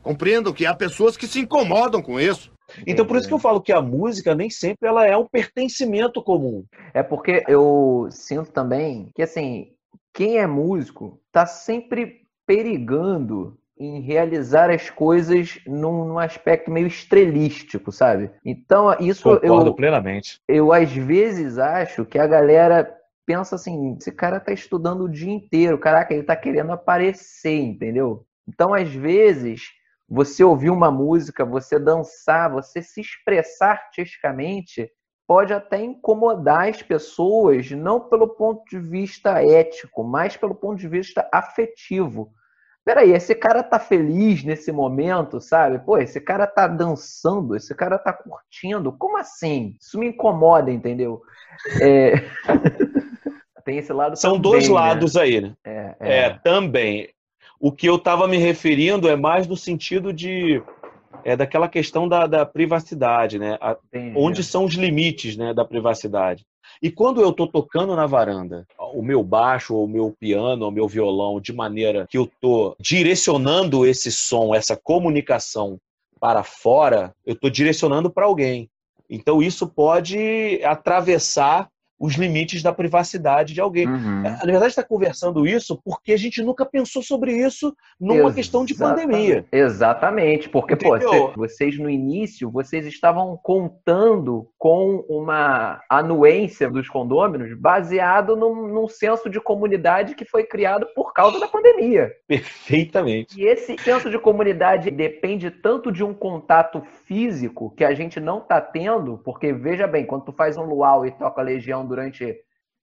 Compreendo 0.03 0.53
que 0.53 0.67
há 0.67 0.75
pessoas 0.75 1.17
que 1.17 1.27
se 1.27 1.41
incomodam 1.41 2.03
com 2.03 2.19
isso. 2.19 2.51
Então 2.87 3.07
por 3.07 3.17
isso 3.17 3.29
que 3.29 3.35
eu 3.35 3.39
falo 3.39 3.61
que 3.61 3.73
a 3.73 3.83
música 3.83 4.35
nem 4.35 4.49
sempre 4.51 4.89
ela 4.89 5.07
é 5.07 5.17
um 5.17 5.27
pertencimento 5.27 6.23
comum. 6.23 6.65
É 6.95 7.03
porque 7.03 7.45
eu 7.47 8.09
sinto 8.11 8.51
também 8.51 9.11
que, 9.15 9.23
assim, 9.23 9.73
quem 10.13 10.39
é 10.39 10.47
músico 10.47 11.21
tá 11.31 11.47
sempre 11.47 12.23
perigando 12.47 13.57
em 13.79 14.01
realizar 14.01 14.71
as 14.71 14.91
coisas 14.91 15.59
num, 15.67 16.05
num 16.05 16.19
aspecto 16.19 16.71
meio 16.71 16.87
estrelístico, 16.87 17.91
sabe? 17.91 18.31
Então, 18.45 18.95
isso 19.01 19.23
Concordo 19.23 19.71
eu, 19.71 19.75
plenamente. 19.75 20.41
eu 20.47 20.73
às 20.73 20.93
vezes 20.93 21.59
acho 21.59 22.05
que 22.05 22.19
a 22.19 22.27
galera 22.27 22.95
pensa 23.27 23.57
assim, 23.57 23.97
esse 23.99 24.13
cara 24.13 24.41
tá 24.41 24.53
estudando 24.53 25.05
o 25.05 25.09
dia 25.09 25.33
inteiro, 25.33 25.79
caraca, 25.79 26.13
ele 26.13 26.23
tá 26.23 26.37
querendo 26.37 26.73
aparecer, 26.73 27.61
entendeu? 27.61 28.27
Então, 28.47 28.75
às 28.75 28.93
vezes, 28.93 29.71
você 30.09 30.45
ouvir 30.45 30.71
uma 30.71 30.91
música, 30.91 31.45
você 31.45 31.79
dançar, 31.79 32.51
você 32.53 32.83
se 32.83 33.01
expressar 33.01 33.73
artisticamente, 33.73 34.91
pode 35.27 35.53
até 35.53 35.81
incomodar 35.83 36.69
as 36.69 36.83
pessoas, 36.83 37.71
não 37.71 38.01
pelo 38.01 38.29
ponto 38.29 38.63
de 38.69 38.79
vista 38.79 39.43
ético, 39.43 40.05
mas 40.05 40.37
pelo 40.37 40.55
ponto 40.55 40.79
de 40.79 40.89
vista 40.89 41.29
afetivo. 41.33 42.33
Peraí, 42.85 43.13
esse 43.13 43.35
cara 43.35 43.63
tá 43.63 43.79
feliz 43.79 44.43
nesse 44.43 44.73
momento, 44.73 45.41
sabe? 45.41 45.79
Pô, 45.79 45.99
esse 45.99 46.21
cara 46.21 46.47
tá 46.47 46.67
dançando, 46.67 47.55
esse 47.55 47.75
cara 47.75 47.97
tá 47.97 48.13
curtindo. 48.13 48.93
Como 48.93 49.17
assim? 49.19 49.77
Isso 49.81 49.99
me 49.99 50.09
incomoda, 50.09 50.71
entendeu? 50.71 51.23
É... 51.81 52.15
Tem 53.65 53.79
esse 53.79 53.93
lado 53.93 54.17
São 54.17 54.33
também, 54.33 54.43
dois 54.43 54.69
né? 54.69 54.75
lados 54.75 55.17
aí, 55.17 55.41
né? 55.41 55.55
É, 55.65 55.95
É, 56.01 56.19
é. 56.25 56.31
também. 56.43 57.09
O 57.61 57.71
que 57.71 57.89
eu 57.89 57.95
estava 57.95 58.27
me 58.27 58.37
referindo 58.37 59.09
é 59.09 59.15
mais 59.15 59.47
no 59.47 59.57
sentido 59.57 60.13
de 60.13 60.61
é 61.25 61.37
daquela 61.37 61.69
questão 61.69 62.09
da, 62.09 62.27
da 62.27 62.45
privacidade, 62.45 63.39
né? 63.39 63.57
A- 63.61 63.77
onde 64.17 64.43
são 64.43 64.65
os 64.65 64.75
limites, 64.75 65.37
né, 65.37 65.55
da 65.55 65.65
privacidade. 65.65 66.45
E 66.83 66.91
quando 66.91 67.21
eu 67.21 67.31
estou 67.31 67.47
tocando 67.47 67.95
na 67.95 68.07
varanda, 68.07 68.67
o 68.93 69.03
meu 69.03 69.23
baixo, 69.23 69.73
ou 69.73 69.85
o 69.85 69.89
meu 69.89 70.13
piano, 70.19 70.65
ou 70.65 70.69
o 70.69 70.75
meu 70.75 70.89
violão, 70.89 71.41
de 71.41 71.53
maneira 71.53 72.09
que 72.11 72.19
eu 72.19 72.25
estou 72.25 72.75
direcionando 72.81 73.87
esse 73.87 74.11
som, 74.11 74.53
essa 74.53 74.77
comunicação 74.77 75.79
para 76.19 76.43
fora, 76.43 77.15
eu 77.25 77.35
estou 77.35 77.49
direcionando 77.49 78.11
para 78.11 78.27
alguém. 78.27 78.69
Então 79.09 79.41
isso 79.41 79.69
pode 79.69 80.61
atravessar 80.65 81.69
os 82.03 82.15
limites 82.15 82.65
da 82.65 82.73
privacidade 82.73 83.55
de 83.55 83.61
alguém. 83.61 83.87
Uhum. 83.87 84.23
Na 84.23 84.45
verdade, 84.45 84.67
está 84.67 84.83
conversando 84.83 85.47
isso 85.47 85.81
porque 85.85 86.13
a 86.13 86.17
gente 86.17 86.43
nunca 86.43 86.67
pensou 86.67 87.01
sobre 87.01 87.33
isso 87.33 87.73
numa 88.01 88.33
questão 88.33 88.65
de 88.65 88.75
pandemia. 88.75 89.45
Exatamente, 89.53 90.49
porque 90.49 90.75
pô, 90.75 90.99
vocês 91.37 91.79
no 91.79 91.89
início, 91.89 92.51
vocês 92.51 92.85
estavam 92.87 93.39
contando 93.41 94.49
com 94.59 95.05
uma 95.09 95.81
anuência 95.89 96.69
dos 96.69 96.89
condôminos 96.89 97.57
baseado 97.57 98.35
num, 98.35 98.67
num 98.67 98.89
senso 98.89 99.31
de 99.31 99.41
comunidade 99.41 100.17
que 100.17 100.25
foi 100.25 100.43
criado 100.43 100.89
por 100.97 101.13
causa 101.13 101.39
da 101.39 101.47
pandemia. 101.47 102.11
Perfeitamente. 102.27 103.41
E 103.41 103.45
esse 103.45 103.79
senso 103.79 104.11
de 104.11 104.19
comunidade 104.19 104.91
depende 104.91 105.53
tanto 105.53 105.93
de 105.93 106.03
um 106.03 106.13
contato 106.13 106.83
físico 107.05 107.73
que 107.77 107.85
a 107.85 107.95
gente 107.95 108.19
não 108.19 108.39
está 108.39 108.61
tendo, 108.61 109.19
porque 109.19 109.53
veja 109.53 109.87
bem, 109.87 110.05
quando 110.05 110.25
tu 110.25 110.33
faz 110.33 110.57
um 110.57 110.65
luau 110.65 111.07
e 111.07 111.13
toca 111.13 111.41
Legião 111.43 111.92
durante 111.93 112.35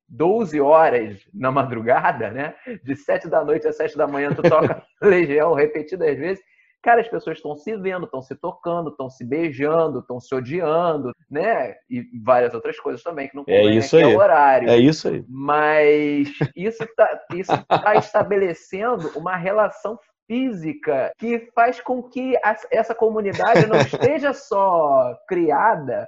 12 0.08 0.62
horas 0.62 1.20
na 1.34 1.52
madrugada, 1.52 2.30
né? 2.30 2.54
De 2.84 2.96
7 2.96 3.28
da 3.28 3.44
noite 3.44 3.68
às 3.68 3.76
7 3.76 3.98
da 3.98 4.08
manhã 4.08 4.32
tu 4.34 4.44
toca 4.44 4.84
Legião 5.02 5.54
repetidas 5.54 6.18
vezes. 6.18 6.44
Cara, 6.82 7.02
as 7.02 7.10
pessoas 7.10 7.38
estão 7.38 7.58
se 7.58 7.76
vendo, 7.76 8.06
estão 8.06 8.22
se 8.22 8.34
tocando, 8.36 8.92
estão 8.92 9.10
se 9.10 9.26
beijando, 9.26 10.00
estão 10.00 10.18
se 10.18 10.34
odiando, 10.34 11.12
né? 11.30 11.76
E 11.90 12.06
várias 12.24 12.54
outras 12.54 12.80
coisas 12.80 13.04
também 13.04 13.28
que 13.28 13.36
não 13.36 13.44
É 13.48 13.66
isso 13.66 13.98
aí. 13.98 14.16
horário. 14.16 14.70
É 14.70 14.78
isso 14.78 15.10
aí. 15.10 15.26
Mas 15.28 16.30
isso 16.56 16.84
está 16.84 17.22
isso 17.34 17.52
tá 17.68 17.96
estabelecendo 17.98 19.12
uma 19.18 19.36
relação 19.36 20.00
física 20.26 21.12
que 21.18 21.50
faz 21.54 21.82
com 21.82 22.04
que 22.04 22.36
essa 22.72 22.96
comunidade 22.96 23.66
não 23.68 23.82
esteja 23.82 24.32
só 24.32 25.18
criada 25.28 26.08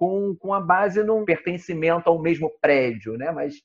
com, 0.00 0.34
com 0.34 0.54
a 0.54 0.60
base 0.62 1.04
num 1.04 1.26
pertencimento 1.26 2.08
ao 2.08 2.18
mesmo 2.18 2.50
prédio, 2.58 3.18
né? 3.18 3.30
Mas 3.30 3.56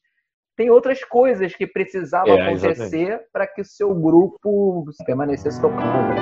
tem 0.54 0.70
outras 0.70 1.02
coisas 1.02 1.56
que 1.56 1.66
precisavam 1.66 2.34
É, 2.34 2.42
acontecer 2.42 3.22
para 3.32 3.48
que 3.48 3.62
o 3.62 3.66
seu 3.66 3.96
grupo 3.96 4.84
permanecesse 5.06 5.62
tocando. 5.62 5.82
né? 5.82 6.16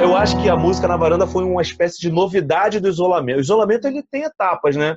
Eu 0.00 0.16
acho 0.16 0.40
que 0.40 0.48
a 0.48 0.54
música 0.54 0.86
na 0.86 0.96
varanda 0.96 1.26
foi 1.26 1.42
uma 1.42 1.60
espécie 1.62 1.98
de 2.00 2.08
novidade 2.08 2.78
do 2.78 2.88
isolamento. 2.88 3.38
O 3.38 3.40
isolamento 3.40 3.88
ele 3.88 4.04
tem 4.08 4.22
etapas, 4.22 4.76
né? 4.76 4.96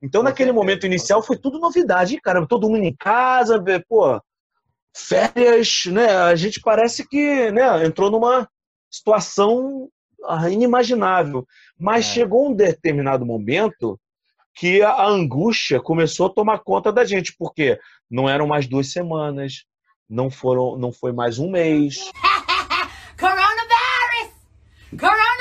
Então, 0.00 0.22
naquele 0.22 0.52
momento 0.52 0.86
inicial, 0.86 1.20
foi 1.24 1.36
tudo 1.36 1.58
novidade. 1.58 2.20
Cara, 2.20 2.46
todo 2.46 2.70
mundo 2.70 2.84
em 2.84 2.94
casa, 2.94 3.60
pô, 3.88 4.20
férias, 4.96 5.86
né? 5.86 6.06
A 6.06 6.36
gente 6.36 6.60
parece 6.60 7.08
que 7.08 7.50
né, 7.50 7.84
entrou 7.84 8.10
numa 8.10 8.48
situação 8.92 9.88
ah, 10.26 10.50
inimaginável. 10.50 11.46
Mas 11.78 12.06
é. 12.06 12.14
chegou 12.14 12.48
um 12.48 12.54
determinado 12.54 13.24
momento 13.24 13.98
que 14.54 14.82
a 14.82 15.06
angústia 15.06 15.80
começou 15.80 16.26
a 16.26 16.32
tomar 16.32 16.58
conta 16.58 16.92
da 16.92 17.04
gente, 17.04 17.34
porque 17.38 17.78
não 18.10 18.28
eram 18.28 18.46
mais 18.46 18.68
duas 18.68 18.92
semanas, 18.92 19.64
não 20.08 20.30
foram, 20.30 20.76
não 20.76 20.92
foi 20.92 21.12
mais 21.12 21.38
um 21.38 21.50
mês. 21.50 21.96
Coronavirus! 23.18 24.34
Coronavirus! 24.90 25.32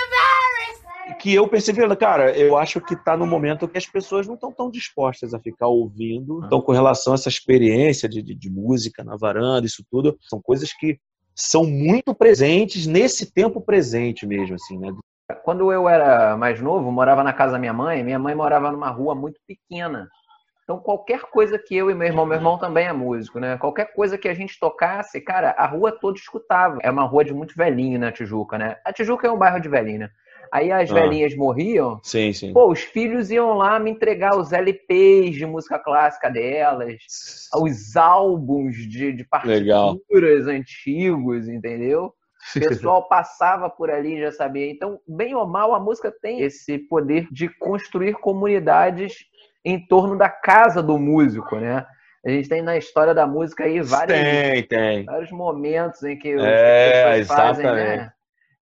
Que 1.20 1.34
eu 1.36 1.48
percebi, 1.48 1.82
cara, 1.98 2.36
eu 2.38 2.58
acho 2.58 2.80
que 2.80 2.94
está 2.94 3.18
no 3.18 3.28
momento 3.28 3.68
que 3.68 3.78
as 3.78 3.86
pessoas 3.86 4.26
não 4.26 4.36
estão 4.36 4.52
tão 4.52 4.72
dispostas 4.72 5.34
a 5.34 5.40
ficar 5.40 5.68
ouvindo. 5.68 6.42
Então, 6.46 6.62
com 6.62 6.72
relação 6.72 7.14
a 7.14 7.16
essa 7.16 7.30
experiência 7.30 8.08
de, 8.08 8.22
de, 8.22 8.34
de 8.34 8.50
música 8.50 9.04
na 9.04 9.18
varanda, 9.18 9.68
isso 9.68 9.84
tudo, 9.92 10.18
são 10.22 10.42
coisas 10.42 10.72
que 10.74 10.98
são 11.36 11.64
muito 11.64 12.14
presentes 12.14 12.86
nesse 12.86 13.32
tempo 13.32 13.62
presente 13.62 14.26
mesmo, 14.26 14.56
assim, 14.56 14.78
né? 14.78 14.92
Quando 15.44 15.72
eu 15.72 15.88
era 15.88 16.36
mais 16.36 16.62
novo, 16.62 16.92
morava 16.92 17.24
na 17.24 17.34
casa 17.34 17.54
da 17.54 17.60
minha 17.60 17.74
mãe, 17.74 18.04
minha 18.04 18.20
mãe 18.20 18.36
morava 18.36 18.72
numa 18.72 18.90
rua 18.90 19.16
muito 19.16 19.40
pequena. 19.48 20.10
Então, 20.64 20.80
qualquer 20.80 21.24
coisa 21.24 21.58
que 21.58 21.76
eu 21.76 21.90
e 21.90 21.96
meu 21.96 22.08
irmão, 22.08 22.26
meu 22.26 22.38
irmão 22.38 22.58
também 22.58 22.88
é 22.88 22.94
músico, 22.94 23.40
né? 23.40 23.58
Qualquer 23.58 23.94
coisa 23.94 24.18
que 24.18 24.28
a 24.28 24.34
gente 24.34 24.60
tocasse, 24.60 25.20
cara, 25.20 25.52
a 25.58 25.66
rua 25.66 25.92
toda 25.92 26.18
escutava. 26.18 26.78
É 26.82 26.92
uma 26.92 27.04
rua 27.04 27.26
de 27.26 27.34
muito 27.34 27.56
velhinho 27.56 28.00
na 28.00 28.12
Tijuca, 28.12 28.58
né? 28.58 28.78
A 28.86 28.94
Tijuca 28.94 29.28
é 29.28 29.32
um 29.32 29.38
bairro 29.38 29.60
de 29.60 29.68
velhinho, 29.68 30.00
né? 30.00 30.10
Aí 30.52 30.72
as 30.72 30.92
ah. 30.92 30.94
velhinhas 30.94 31.36
morriam. 31.36 32.00
Sim, 32.04 32.34
sim. 32.34 32.54
Pô, 32.54 32.72
os 32.72 32.82
filhos 32.82 33.32
iam 33.32 33.58
lá 33.58 33.80
me 33.80 33.92
entregar 33.92 34.38
os 34.38 34.52
LPs 34.52 35.36
de 35.36 35.46
música 35.46 35.80
clássica 35.80 36.30
delas, 36.30 36.98
os 37.56 37.96
álbuns 37.96 38.76
de, 38.76 39.14
de 39.14 39.24
partituras 39.24 40.46
Legal. 40.46 40.56
antigos, 40.56 41.48
entendeu? 41.48 42.14
O 42.56 42.60
pessoal 42.60 43.08
passava 43.08 43.70
por 43.70 43.90
ali 43.90 44.18
e 44.18 44.22
já 44.22 44.32
sabia. 44.32 44.70
Então, 44.70 45.00
bem 45.08 45.36
ou 45.36 45.46
mal, 45.46 45.74
a 45.74 45.80
música 45.80 46.14
tem 46.22 46.42
esse 46.42 46.78
poder 46.78 47.28
de 47.32 47.48
construir 47.48 48.14
comunidades 48.14 49.16
em 49.64 49.80
torno 49.86 50.18
da 50.18 50.30
casa 50.30 50.82
do 50.82 50.98
músico, 50.98 51.58
né? 51.58 51.86
A 52.26 52.30
gente 52.30 52.50
tem 52.50 52.62
na 52.62 52.78
história 52.78 53.16
da 53.16 53.26
música 53.26 53.64
aí 53.64 53.82
vários, 53.82 54.18
tem, 54.18 54.64
tem. 54.64 55.06
vários 55.06 55.32
momentos 55.32 56.04
em 56.04 56.18
que 56.18 56.30
é, 56.30 57.04
as 57.04 57.20
pessoas 57.20 57.28
fazem 57.28 57.66
né, 57.66 58.12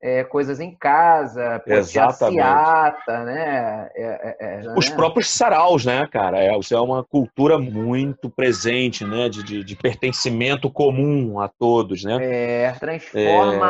é, 0.02 0.24
coisas 0.24 0.60
em 0.60 0.72
casa, 0.72 1.62
passeata, 1.68 3.24
né? 3.26 3.90
É, 3.94 4.36
é, 4.40 4.66
é, 4.66 4.74
Os 4.78 4.90
né? 4.90 4.96
próprios 4.96 5.30
saraus, 5.30 5.86
né, 5.86 6.08
cara? 6.08 6.40
É, 6.40 6.58
isso 6.58 6.74
é 6.74 6.80
uma 6.80 7.04
cultura 7.04 7.58
muito 7.58 8.30
presente, 8.30 9.04
né? 9.04 9.28
De, 9.28 9.44
de, 9.44 9.64
de 9.64 9.76
pertencimento 9.76 10.70
comum 10.70 11.40
a 11.40 11.50
todos, 11.50 12.04
né? 12.04 12.18
É, 12.22 12.72
transforma 12.80 13.66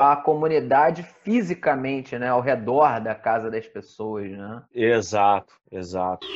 a, 0.00 0.12
a, 0.12 0.16
comunidade 0.16 1.04
fisicamente, 1.22 2.18
né? 2.18 2.28
Ao 2.28 2.40
redor 2.40 3.00
da 3.00 3.14
casa 3.14 3.50
das 3.50 3.66
pessoas, 3.66 4.30
né? 4.30 4.62
Exato, 4.74 5.52
exato. 5.70 6.26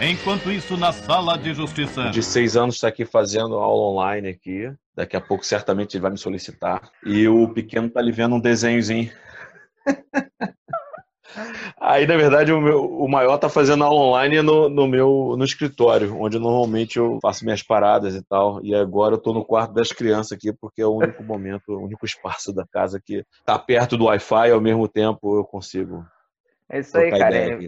Enquanto 0.00 0.50
isso, 0.50 0.76
na 0.76 0.92
sala 0.92 1.38
de 1.38 1.54
justiça. 1.54 2.10
De 2.10 2.22
seis 2.22 2.56
anos 2.56 2.74
está 2.74 2.88
aqui 2.88 3.04
fazendo 3.04 3.54
aula 3.54 3.92
online 3.92 4.28
aqui. 4.28 4.72
Daqui 4.94 5.16
a 5.16 5.20
pouco 5.20 5.46
certamente 5.46 5.94
ele 5.96 6.02
vai 6.02 6.10
me 6.10 6.18
solicitar. 6.18 6.90
E 7.04 7.28
o 7.28 7.48
pequeno 7.48 7.88
tá 7.88 8.00
ali 8.00 8.10
vendo 8.10 8.34
um 8.34 8.40
desenhozinho. 8.40 9.12
Aí, 11.80 12.06
na 12.06 12.16
verdade, 12.16 12.52
o, 12.52 12.60
meu, 12.60 12.84
o 12.84 13.08
maior 13.08 13.36
tá 13.38 13.48
fazendo 13.48 13.84
aula 13.84 14.00
online 14.00 14.40
no, 14.40 14.68
no 14.68 14.86
meu 14.88 15.34
no 15.36 15.44
escritório, 15.44 16.16
onde 16.18 16.38
normalmente 16.38 16.98
eu 16.98 17.18
faço 17.20 17.44
minhas 17.44 17.62
paradas 17.62 18.14
e 18.14 18.22
tal. 18.22 18.64
E 18.64 18.74
agora 18.74 19.14
eu 19.14 19.18
tô 19.18 19.32
no 19.32 19.44
quarto 19.44 19.74
das 19.74 19.92
crianças 19.92 20.32
aqui, 20.32 20.52
porque 20.52 20.82
é 20.82 20.86
o 20.86 20.96
único 20.96 21.22
momento, 21.22 21.72
o 21.72 21.84
único 21.84 22.06
espaço 22.06 22.52
da 22.52 22.66
casa 22.66 23.00
que 23.04 23.24
tá 23.44 23.58
perto 23.58 23.96
do 23.96 24.06
Wi-Fi 24.06 24.48
e 24.48 24.52
ao 24.52 24.60
mesmo 24.60 24.88
tempo 24.88 25.36
eu 25.36 25.44
consigo 25.44 26.04
é 26.70 26.80
isso 26.80 26.96
aí, 26.96 27.10
cara. 27.10 27.58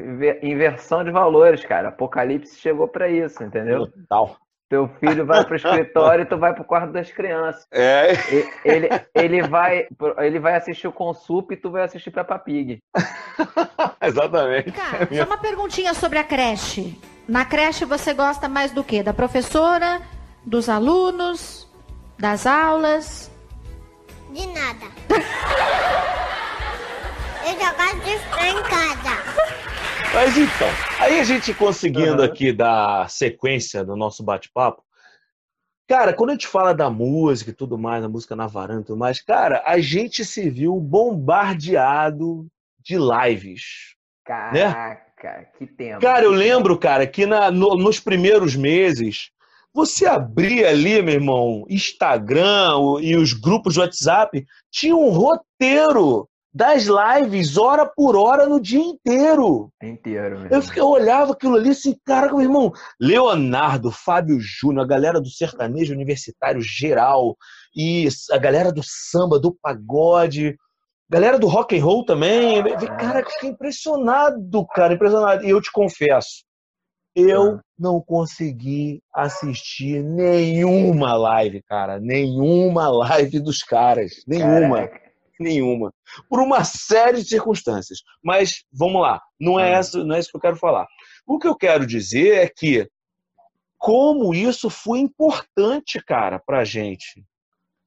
Inversão 0.43 1.05
de 1.05 1.11
valores, 1.11 1.65
cara. 1.65 1.88
Apocalipse 1.88 2.59
chegou 2.59 2.88
para 2.88 3.09
isso, 3.09 3.43
entendeu? 3.43 3.87
Total. 3.87 4.37
Teu 4.69 4.88
filho 4.99 5.25
vai 5.25 5.45
pro 5.45 5.55
escritório 5.55 6.23
e 6.23 6.26
tu 6.26 6.37
vai 6.37 6.53
pro 6.53 6.65
quarto 6.65 6.91
das 6.91 7.11
crianças. 7.12 7.67
É. 7.71 8.12
Ele, 8.65 8.88
ele, 9.15 9.43
vai, 9.43 9.87
ele 10.19 10.41
vai 10.41 10.57
assistir 10.57 10.88
o 10.88 10.93
Consup 10.93 11.55
e 11.55 11.57
tu 11.57 11.71
vai 11.71 11.85
assistir 11.85 12.11
Peppa 12.11 12.37
Pig. 12.37 12.83
Exatamente. 14.03 14.73
Cara, 14.73 15.09
só 15.15 15.25
uma 15.25 15.38
perguntinha 15.38 15.95
sobre 15.95 16.19
a 16.19 16.25
creche. 16.25 17.00
Na 17.29 17.45
creche 17.45 17.85
você 17.85 18.12
gosta 18.12 18.49
mais 18.49 18.73
do 18.73 18.83
quê? 18.83 19.05
Da 19.05 19.15
professora? 19.15 20.00
Dos 20.45 20.69
alunos? 20.69 21.71
Das 22.19 22.45
aulas? 22.45 23.31
De 24.33 24.47
nada. 24.47 24.87
Eu 27.47 27.57
já 27.61 27.73
gosto 27.75 28.00
de 28.00 28.19
ficar 28.19 28.49
em 28.49 28.62
casa. 28.65 29.57
Mas 30.12 30.37
então, 30.37 30.69
aí 30.99 31.21
a 31.21 31.23
gente 31.23 31.55
conseguindo 31.55 32.19
uhum. 32.19 32.25
aqui 32.25 32.53
dar 32.53 33.09
sequência 33.09 33.85
no 33.85 33.95
nosso 33.95 34.25
bate-papo, 34.25 34.83
cara, 35.88 36.12
quando 36.12 36.31
a 36.31 36.33
gente 36.33 36.49
fala 36.49 36.75
da 36.75 36.91
música 36.91 37.50
e 37.50 37.55
tudo 37.55 37.79
mais, 37.79 38.03
a 38.03 38.09
música 38.09 38.35
na 38.35 38.49
varanda 38.49 38.81
e 38.81 38.85
tudo 38.87 38.99
mais, 38.99 39.21
cara, 39.21 39.62
a 39.65 39.79
gente 39.79 40.25
se 40.25 40.50
viu 40.50 40.75
bombardeado 40.81 42.49
de 42.81 42.97
lives. 42.97 43.95
Né? 44.53 44.73
Caraca, 44.73 45.38
né? 45.38 45.47
que 45.57 45.67
tempo. 45.69 46.00
Cara, 46.00 46.25
eu 46.25 46.33
lembro, 46.33 46.76
cara, 46.76 47.07
que 47.07 47.26
na, 47.26 47.49
no, 47.49 47.76
nos 47.76 48.00
primeiros 48.00 48.57
meses, 48.57 49.31
você 49.73 50.05
abria 50.05 50.71
ali, 50.71 51.00
meu 51.00 51.15
irmão, 51.15 51.65
Instagram 51.69 52.73
e 53.00 53.15
os 53.15 53.33
grupos 53.33 53.75
de 53.75 53.81
WhatsApp, 53.81 54.45
tinha 54.69 54.97
um 54.97 55.11
roteiro 55.11 56.29
das 56.56 56.86
lives 56.86 57.58
hora 57.58 57.84
por 57.84 58.16
hora 58.16 58.46
no 58.46 58.58
dia 58.58 58.80
inteiro. 58.80 59.70
Inteiro, 59.82 60.40
mesmo. 60.40 60.54
Eu, 60.54 60.62
fiquei, 60.62 60.80
eu 60.80 60.88
olhava 60.88 61.32
aquilo 61.32 61.54
ali 61.54 61.68
assim, 61.68 61.94
cara, 62.02 62.28
meu 62.28 62.40
irmão, 62.40 62.72
Leonardo, 62.98 63.90
Fábio 63.90 64.38
Júnior, 64.40 64.82
a 64.82 64.88
galera 64.88 65.20
do 65.20 65.28
sertanejo 65.28 65.92
universitário 65.92 66.62
geral, 66.62 67.36
e 67.76 68.08
a 68.32 68.38
galera 68.38 68.72
do 68.72 68.80
samba, 68.82 69.38
do 69.38 69.54
pagode, 69.54 70.56
galera 71.10 71.38
do 71.38 71.46
rock 71.46 71.78
and 71.78 71.84
roll 71.84 72.06
também. 72.06 72.62
Cara, 72.98 73.20
eu 73.20 73.30
fiquei 73.30 73.50
impressionado, 73.50 74.66
cara, 74.68 74.94
impressionado. 74.94 75.44
E 75.44 75.50
eu 75.50 75.60
te 75.60 75.70
confesso, 75.70 76.42
eu 77.14 77.60
não 77.78 78.00
consegui 78.00 79.02
assistir 79.14 80.02
nenhuma 80.02 81.12
live, 81.12 81.62
cara. 81.64 82.00
Nenhuma 82.00 82.88
live 82.88 83.40
dos 83.40 83.62
caras. 83.62 84.22
Nenhuma. 84.26 84.88
Caraca 84.88 85.05
nenhuma, 85.43 85.93
por 86.28 86.40
uma 86.40 86.64
série 86.64 87.23
de 87.23 87.28
circunstâncias. 87.28 88.00
Mas 88.23 88.64
vamos 88.73 89.00
lá, 89.02 89.21
não 89.38 89.59
é, 89.59 89.73
essa, 89.73 90.02
não 90.05 90.14
é 90.14 90.19
isso 90.19 90.31
que 90.31 90.37
eu 90.37 90.40
quero 90.40 90.57
falar. 90.57 90.87
O 91.26 91.38
que 91.38 91.47
eu 91.47 91.57
quero 91.57 91.87
dizer 91.87 92.37
é 92.37 92.49
que 92.49 92.88
como 93.78 94.35
isso 94.35 94.71
foi 94.71 95.00
importante, 95.00 96.02
cara, 96.05 96.38
pra 96.38 96.64
gente. 96.64 97.25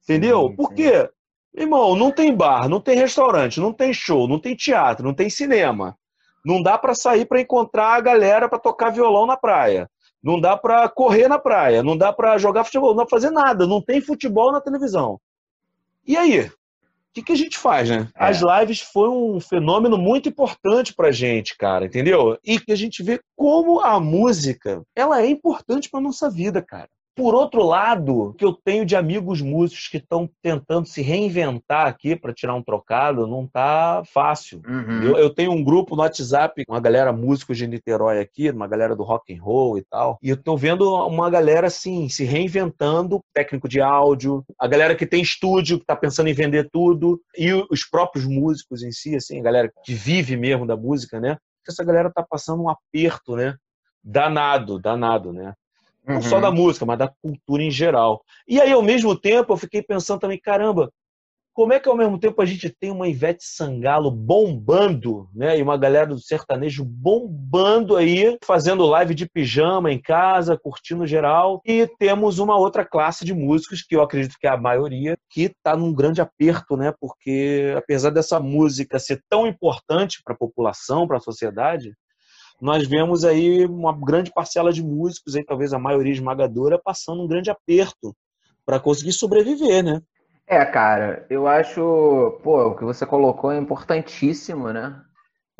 Entendeu? 0.04 0.42
Sim, 0.42 0.48
sim. 0.48 0.56
Porque, 0.56 1.10
irmão, 1.54 1.96
não 1.96 2.10
tem 2.10 2.34
bar, 2.34 2.68
não 2.68 2.80
tem 2.80 2.96
restaurante, 2.96 3.60
não 3.60 3.72
tem 3.72 3.92
show, 3.92 4.28
não 4.28 4.38
tem 4.38 4.54
teatro, 4.54 5.04
não 5.04 5.14
tem 5.14 5.28
cinema. 5.28 5.96
Não 6.44 6.62
dá 6.62 6.78
para 6.78 6.94
sair 6.94 7.26
para 7.26 7.40
encontrar 7.40 7.94
a 7.94 8.00
galera 8.00 8.48
para 8.48 8.58
tocar 8.58 8.90
violão 8.90 9.26
na 9.26 9.36
praia. 9.36 9.90
Não 10.22 10.40
dá 10.40 10.56
para 10.56 10.88
correr 10.88 11.28
na 11.28 11.38
praia, 11.38 11.82
não 11.82 11.96
dá 11.96 12.12
para 12.12 12.36
jogar 12.38 12.64
futebol, 12.64 12.90
não 12.90 12.98
dá 12.98 13.06
pra 13.06 13.16
fazer 13.16 13.30
nada, 13.30 13.66
não 13.66 13.82
tem 13.82 14.00
futebol 14.00 14.52
na 14.52 14.60
televisão. 14.60 15.18
E 16.06 16.16
aí? 16.16 16.50
O 17.10 17.14
que, 17.14 17.22
que, 17.24 17.32
a 17.32 17.36
gente 17.36 17.58
faz, 17.58 17.90
né? 17.90 18.08
É. 18.14 18.24
As 18.24 18.40
lives 18.40 18.80
foi 18.80 19.08
um 19.08 19.40
fenômeno 19.40 19.98
muito 19.98 20.28
importante 20.28 20.94
pra 20.94 21.10
gente, 21.10 21.56
cara, 21.56 21.86
entendeu? 21.86 22.38
E 22.44 22.60
que 22.60 22.70
a 22.70 22.76
gente 22.76 23.02
vê 23.02 23.20
como 23.36 23.80
a 23.80 23.98
música, 23.98 24.82
ela 24.94 25.20
é 25.20 25.26
importante 25.26 25.90
pra 25.90 26.00
nossa 26.00 26.30
vida, 26.30 26.62
cara. 26.62 26.88
Por 27.14 27.34
outro 27.34 27.62
lado, 27.62 28.34
que 28.38 28.44
eu 28.44 28.52
tenho 28.52 28.86
de 28.86 28.96
amigos 28.96 29.40
músicos 29.40 29.88
que 29.88 29.96
estão 29.96 30.28
tentando 30.42 30.86
se 30.86 31.02
reinventar 31.02 31.86
aqui 31.86 32.16
para 32.16 32.32
tirar 32.32 32.54
um 32.54 32.62
trocado, 32.62 33.26
não 33.26 33.46
tá 33.46 34.02
fácil. 34.06 34.62
Uhum. 34.66 35.02
Eu, 35.02 35.16
eu, 35.16 35.30
tenho 35.30 35.52
um 35.52 35.62
grupo 35.62 35.96
no 35.96 36.02
WhatsApp, 36.02 36.64
uma 36.68 36.80
galera 36.80 37.12
músicos 37.12 37.58
de 37.58 37.66
Niterói 37.66 38.20
aqui, 38.20 38.50
uma 38.50 38.66
galera 38.66 38.94
do 38.94 39.02
rock 39.02 39.34
and 39.34 39.42
roll 39.42 39.76
e 39.76 39.82
tal, 39.82 40.18
e 40.22 40.30
eu 40.30 40.36
tô 40.36 40.56
vendo 40.56 40.94
uma 41.06 41.28
galera 41.28 41.66
assim 41.66 42.08
se 42.08 42.24
reinventando, 42.24 43.20
técnico 43.34 43.68
de 43.68 43.80
áudio, 43.80 44.44
a 44.58 44.66
galera 44.66 44.94
que 44.94 45.06
tem 45.06 45.22
estúdio, 45.22 45.78
que 45.78 45.86
tá 45.86 45.96
pensando 45.96 46.28
em 46.28 46.34
vender 46.34 46.68
tudo, 46.72 47.20
e 47.36 47.52
os 47.70 47.84
próprios 47.84 48.24
músicos 48.26 48.82
em 48.82 48.92
si, 48.92 49.16
assim, 49.16 49.40
a 49.40 49.42
galera 49.42 49.72
que 49.84 49.94
vive 49.94 50.36
mesmo 50.36 50.66
da 50.66 50.76
música, 50.76 51.20
né? 51.20 51.36
Essa 51.68 51.84
galera 51.84 52.10
tá 52.10 52.24
passando 52.28 52.62
um 52.62 52.68
aperto, 52.68 53.36
né? 53.36 53.56
Danado, 54.02 54.78
danado, 54.78 55.32
né? 55.32 55.54
Não 56.06 56.16
uhum. 56.16 56.22
só 56.22 56.40
da 56.40 56.50
música, 56.50 56.86
mas 56.86 56.98
da 56.98 57.12
cultura 57.22 57.62
em 57.62 57.70
geral. 57.70 58.22
E 58.48 58.60
aí, 58.60 58.72
ao 58.72 58.82
mesmo 58.82 59.14
tempo, 59.14 59.52
eu 59.52 59.56
fiquei 59.56 59.82
pensando 59.82 60.20
também, 60.20 60.40
caramba, 60.40 60.90
como 61.52 61.72
é 61.72 61.80
que 61.80 61.88
ao 61.88 61.96
mesmo 61.96 62.18
tempo 62.18 62.40
a 62.40 62.46
gente 62.46 62.70
tem 62.70 62.90
uma 62.90 63.08
Ivete 63.08 63.44
Sangalo 63.44 64.10
bombando, 64.10 65.28
né? 65.34 65.58
E 65.58 65.62
uma 65.62 65.76
galera 65.76 66.06
do 66.06 66.18
sertanejo 66.18 66.84
bombando 66.84 67.96
aí, 67.96 68.38
fazendo 68.44 68.86
live 68.86 69.14
de 69.14 69.28
pijama 69.28 69.92
em 69.92 70.00
casa, 70.00 70.56
curtindo 70.56 71.06
geral. 71.06 71.60
E 71.66 71.86
temos 71.98 72.38
uma 72.38 72.56
outra 72.56 72.84
classe 72.84 73.24
de 73.24 73.34
músicos, 73.34 73.82
que 73.82 73.96
eu 73.96 74.02
acredito 74.02 74.36
que 74.40 74.46
é 74.46 74.50
a 74.50 74.56
maioria, 74.56 75.18
que 75.28 75.42
está 75.42 75.76
num 75.76 75.92
grande 75.92 76.20
aperto, 76.20 76.76
né? 76.76 76.94
Porque 77.00 77.74
apesar 77.76 78.10
dessa 78.10 78.38
música 78.38 78.98
ser 78.98 79.20
tão 79.28 79.46
importante 79.46 80.22
para 80.24 80.34
a 80.34 80.38
população, 80.38 81.06
para 81.06 81.18
a 81.18 81.20
sociedade, 81.20 81.92
nós 82.60 82.86
vemos 82.86 83.24
aí 83.24 83.64
uma 83.66 83.96
grande 83.96 84.32
parcela 84.32 84.72
de 84.72 84.82
músicos, 84.82 85.34
aí, 85.34 85.44
talvez 85.44 85.72
a 85.72 85.78
maioria 85.78 86.12
esmagadora, 86.12 86.80
passando 86.82 87.22
um 87.22 87.28
grande 87.28 87.50
aperto 87.50 88.14
para 88.64 88.78
conseguir 88.78 89.12
sobreviver, 89.12 89.82
né? 89.82 90.00
É, 90.46 90.64
cara, 90.64 91.24
eu 91.30 91.46
acho, 91.46 92.40
pô, 92.42 92.68
o 92.68 92.76
que 92.76 92.84
você 92.84 93.06
colocou 93.06 93.52
é 93.52 93.58
importantíssimo, 93.58 94.72
né? 94.72 95.00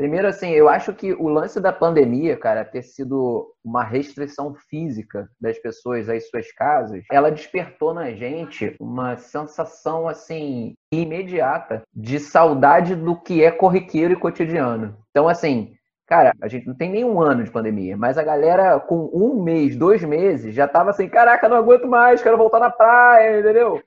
Primeiro, 0.01 0.29
assim, 0.29 0.49
eu 0.49 0.67
acho 0.67 0.95
que 0.95 1.13
o 1.13 1.29
lance 1.29 1.61
da 1.61 1.73
pandemia, 1.73 2.35
cara, 2.35 2.65
ter 2.65 2.83
sido 2.83 3.55
uma 3.63 3.85
restrição 3.85 4.55
física 4.55 5.29
das 5.39 5.59
pessoas 5.59 6.09
às 6.09 6.27
suas 6.31 6.51
casas, 6.53 7.05
ela 7.13 7.31
despertou 7.31 7.93
na 7.93 8.11
gente 8.11 8.75
uma 8.81 9.19
sensação, 9.19 10.09
assim, 10.09 10.73
imediata 10.91 11.83
de 11.95 12.19
saudade 12.19 12.97
do 12.97 13.15
que 13.15 13.45
é 13.45 13.51
corriqueiro 13.51 14.15
e 14.15 14.17
cotidiano. 14.17 14.97
Então, 15.11 15.29
assim, 15.29 15.75
cara, 16.11 16.35
a 16.43 16.49
gente 16.49 16.67
não 16.67 16.75
tem 16.75 16.91
nem 16.91 17.05
um 17.05 17.23
ano 17.23 17.45
de 17.45 17.53
pandemia, 17.53 17.97
mas 17.97 18.19
a 18.19 18.25
galera 18.25 18.81
com 18.81 19.09
um 19.15 19.41
mês, 19.41 19.77
dois 19.77 20.03
meses, 20.03 20.53
já 20.53 20.67
tava 20.67 20.91
assim, 20.91 21.09
caraca, 21.09 21.49
não 21.49 21.57
aguento 21.57 21.87
mais, 21.87 22.21
quero 22.21 22.37
voltar 22.37 22.59
na 22.59 22.69
praia, 22.69 23.39
entendeu? 23.39 23.81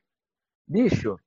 Bicho. 0.66 1.20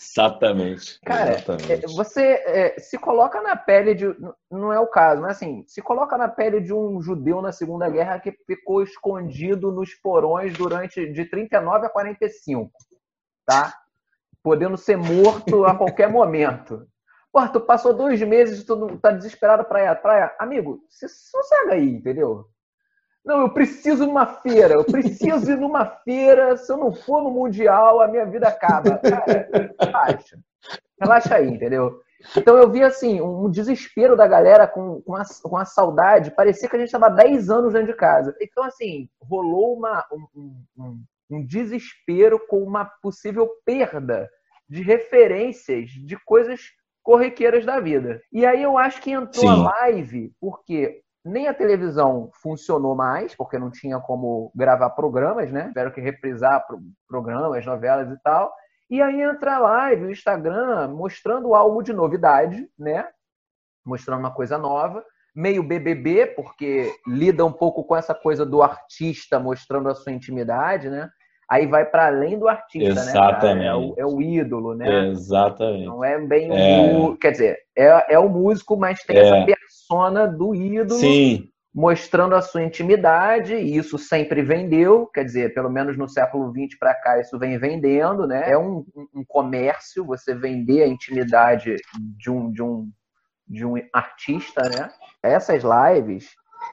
Exatamente. 0.00 1.00
Cara, 1.04 1.32
Exatamente. 1.32 1.72
é, 1.72 1.88
você 1.88 2.22
é, 2.46 2.78
se 2.78 2.96
coloca 2.96 3.42
na 3.42 3.56
pele 3.56 3.96
de. 3.96 4.16
Não 4.48 4.72
é 4.72 4.78
o 4.78 4.86
caso, 4.86 5.20
mas 5.20 5.32
assim, 5.32 5.64
se 5.66 5.82
coloca 5.82 6.16
na 6.16 6.28
pele 6.28 6.60
de 6.60 6.72
um 6.72 7.02
judeu 7.02 7.42
na 7.42 7.50
Segunda 7.50 7.90
Guerra 7.90 8.20
que 8.20 8.30
ficou 8.46 8.80
escondido 8.80 9.72
nos 9.72 9.92
porões 9.92 10.56
durante 10.56 11.10
de 11.12 11.24
39 11.24 11.86
a 11.86 11.90
45, 11.90 12.70
tá? 13.44 13.74
Podendo 14.40 14.76
ser 14.76 14.96
morto 14.96 15.64
a 15.64 15.74
qualquer 15.74 16.08
momento. 16.08 16.86
Pô, 17.34 17.48
tu 17.48 17.60
passou 17.60 17.92
dois 17.92 18.22
meses 18.22 18.62
tu 18.62 18.96
tá 18.98 19.10
desesperado 19.10 19.64
pra 19.64 19.82
ir 19.82 19.88
à 19.88 19.94
praia. 19.96 20.32
Amigo, 20.38 20.84
se 20.88 21.08
sossega 21.08 21.72
aí, 21.72 21.90
entendeu? 21.90 22.44
Não, 23.24 23.40
eu 23.40 23.50
preciso 23.52 24.06
numa 24.06 24.24
feira, 24.24 24.74
eu 24.74 24.84
preciso 24.84 25.50
ir 25.50 25.56
numa 25.56 25.84
feira. 25.84 26.56
Se 26.56 26.72
eu 26.72 26.76
não 26.76 26.94
for 26.94 27.24
no 27.24 27.32
Mundial, 27.32 28.00
a 28.00 28.06
minha 28.06 28.24
vida 28.24 28.46
acaba. 28.46 28.98
Cara, 28.98 29.48
relaxa. 29.80 30.38
Relaxa 31.00 31.34
aí, 31.34 31.48
entendeu? 31.48 32.00
Então 32.36 32.56
eu 32.56 32.70
vi 32.70 32.84
assim, 32.84 33.20
um 33.20 33.50
desespero 33.50 34.16
da 34.16 34.28
galera 34.28 34.68
com, 34.68 35.02
com, 35.02 35.16
a, 35.16 35.24
com 35.42 35.56
a 35.56 35.64
saudade. 35.64 36.30
Parecia 36.30 36.68
que 36.68 36.76
a 36.76 36.78
gente 36.78 36.94
estava 36.94 37.08
10 37.08 37.50
anos 37.50 37.72
dentro 37.72 37.88
de 37.88 37.98
casa. 37.98 38.32
Então, 38.40 38.62
assim, 38.62 39.08
rolou 39.20 39.76
uma, 39.76 40.06
um, 40.12 40.62
um, 40.78 41.04
um 41.30 41.44
desespero 41.44 42.38
com 42.46 42.62
uma 42.62 42.84
possível 42.84 43.50
perda 43.64 44.30
de 44.68 44.82
referências 44.82 45.90
de 45.90 46.16
coisas 46.24 46.60
corriqueiras 47.04 47.66
da 47.66 47.78
vida. 47.78 48.20
E 48.32 48.44
aí 48.44 48.62
eu 48.62 48.78
acho 48.78 49.00
que 49.00 49.12
entrou 49.12 49.42
Sim. 49.42 49.48
a 49.48 49.70
live, 49.82 50.32
porque 50.40 51.02
nem 51.24 51.46
a 51.46 51.54
televisão 51.54 52.30
funcionou 52.42 52.96
mais, 52.96 53.36
porque 53.36 53.58
não 53.58 53.70
tinha 53.70 54.00
como 54.00 54.50
gravar 54.54 54.90
programas, 54.90 55.52
né? 55.52 55.68
Tiveram 55.68 55.92
que 55.92 56.00
reprisar 56.00 56.66
programas, 57.06 57.64
novelas 57.64 58.10
e 58.10 58.20
tal. 58.22 58.52
E 58.90 59.00
aí 59.00 59.20
entra 59.20 59.56
a 59.56 59.58
live, 59.58 60.06
o 60.06 60.10
Instagram, 60.10 60.88
mostrando 60.88 61.54
algo 61.54 61.82
de 61.82 61.92
novidade, 61.92 62.68
né? 62.78 63.06
Mostrando 63.84 64.20
uma 64.20 64.34
coisa 64.34 64.56
nova. 64.58 65.04
Meio 65.34 65.62
BBB, 65.62 66.26
porque 66.26 66.94
lida 67.06 67.44
um 67.44 67.52
pouco 67.52 67.84
com 67.84 67.96
essa 67.96 68.14
coisa 68.14 68.46
do 68.46 68.62
artista 68.62 69.38
mostrando 69.38 69.88
a 69.88 69.94
sua 69.94 70.12
intimidade, 70.12 70.88
né? 70.88 71.10
Aí 71.48 71.66
vai 71.66 71.84
para 71.84 72.06
além 72.06 72.38
do 72.38 72.48
artista, 72.48 73.00
Exatamente. 73.00 73.58
né? 73.60 73.66
É 73.66 73.74
o, 73.74 73.94
é 73.98 74.06
o, 74.06 74.20
ídolo, 74.20 74.74
né? 74.74 75.08
Exatamente. 75.08 75.86
Não 75.86 76.02
é 76.02 76.18
bem 76.18 76.50
o. 76.50 77.14
É... 77.14 77.16
Quer 77.20 77.30
dizer, 77.32 77.58
é, 77.76 78.14
é 78.14 78.18
o 78.18 78.28
músico, 78.28 78.76
mas 78.76 79.02
tem 79.02 79.16
é... 79.16 79.20
essa 79.20 79.46
persona 79.46 80.26
do 80.26 80.54
ídolo. 80.54 80.98
Sim. 80.98 81.48
Mostrando 81.76 82.36
a 82.36 82.40
sua 82.40 82.62
intimidade, 82.62 83.56
e 83.56 83.76
isso 83.76 83.98
sempre 83.98 84.42
vendeu, 84.42 85.08
quer 85.08 85.24
dizer, 85.24 85.52
pelo 85.54 85.68
menos 85.68 85.98
no 85.98 86.08
século 86.08 86.52
XX 86.52 86.78
para 86.78 86.94
cá, 86.94 87.20
isso 87.20 87.36
vem 87.36 87.58
vendendo, 87.58 88.28
né? 88.28 88.48
É 88.48 88.56
um, 88.56 88.84
um 89.12 89.24
comércio 89.26 90.04
você 90.04 90.32
vender 90.36 90.84
a 90.84 90.86
intimidade 90.86 91.74
de 92.16 92.30
um, 92.30 92.52
de 92.52 92.62
um, 92.62 92.88
de 93.48 93.66
um 93.66 93.74
artista, 93.92 94.62
né? 94.68 94.88
Essas 95.20 95.64
lives, 95.64 96.30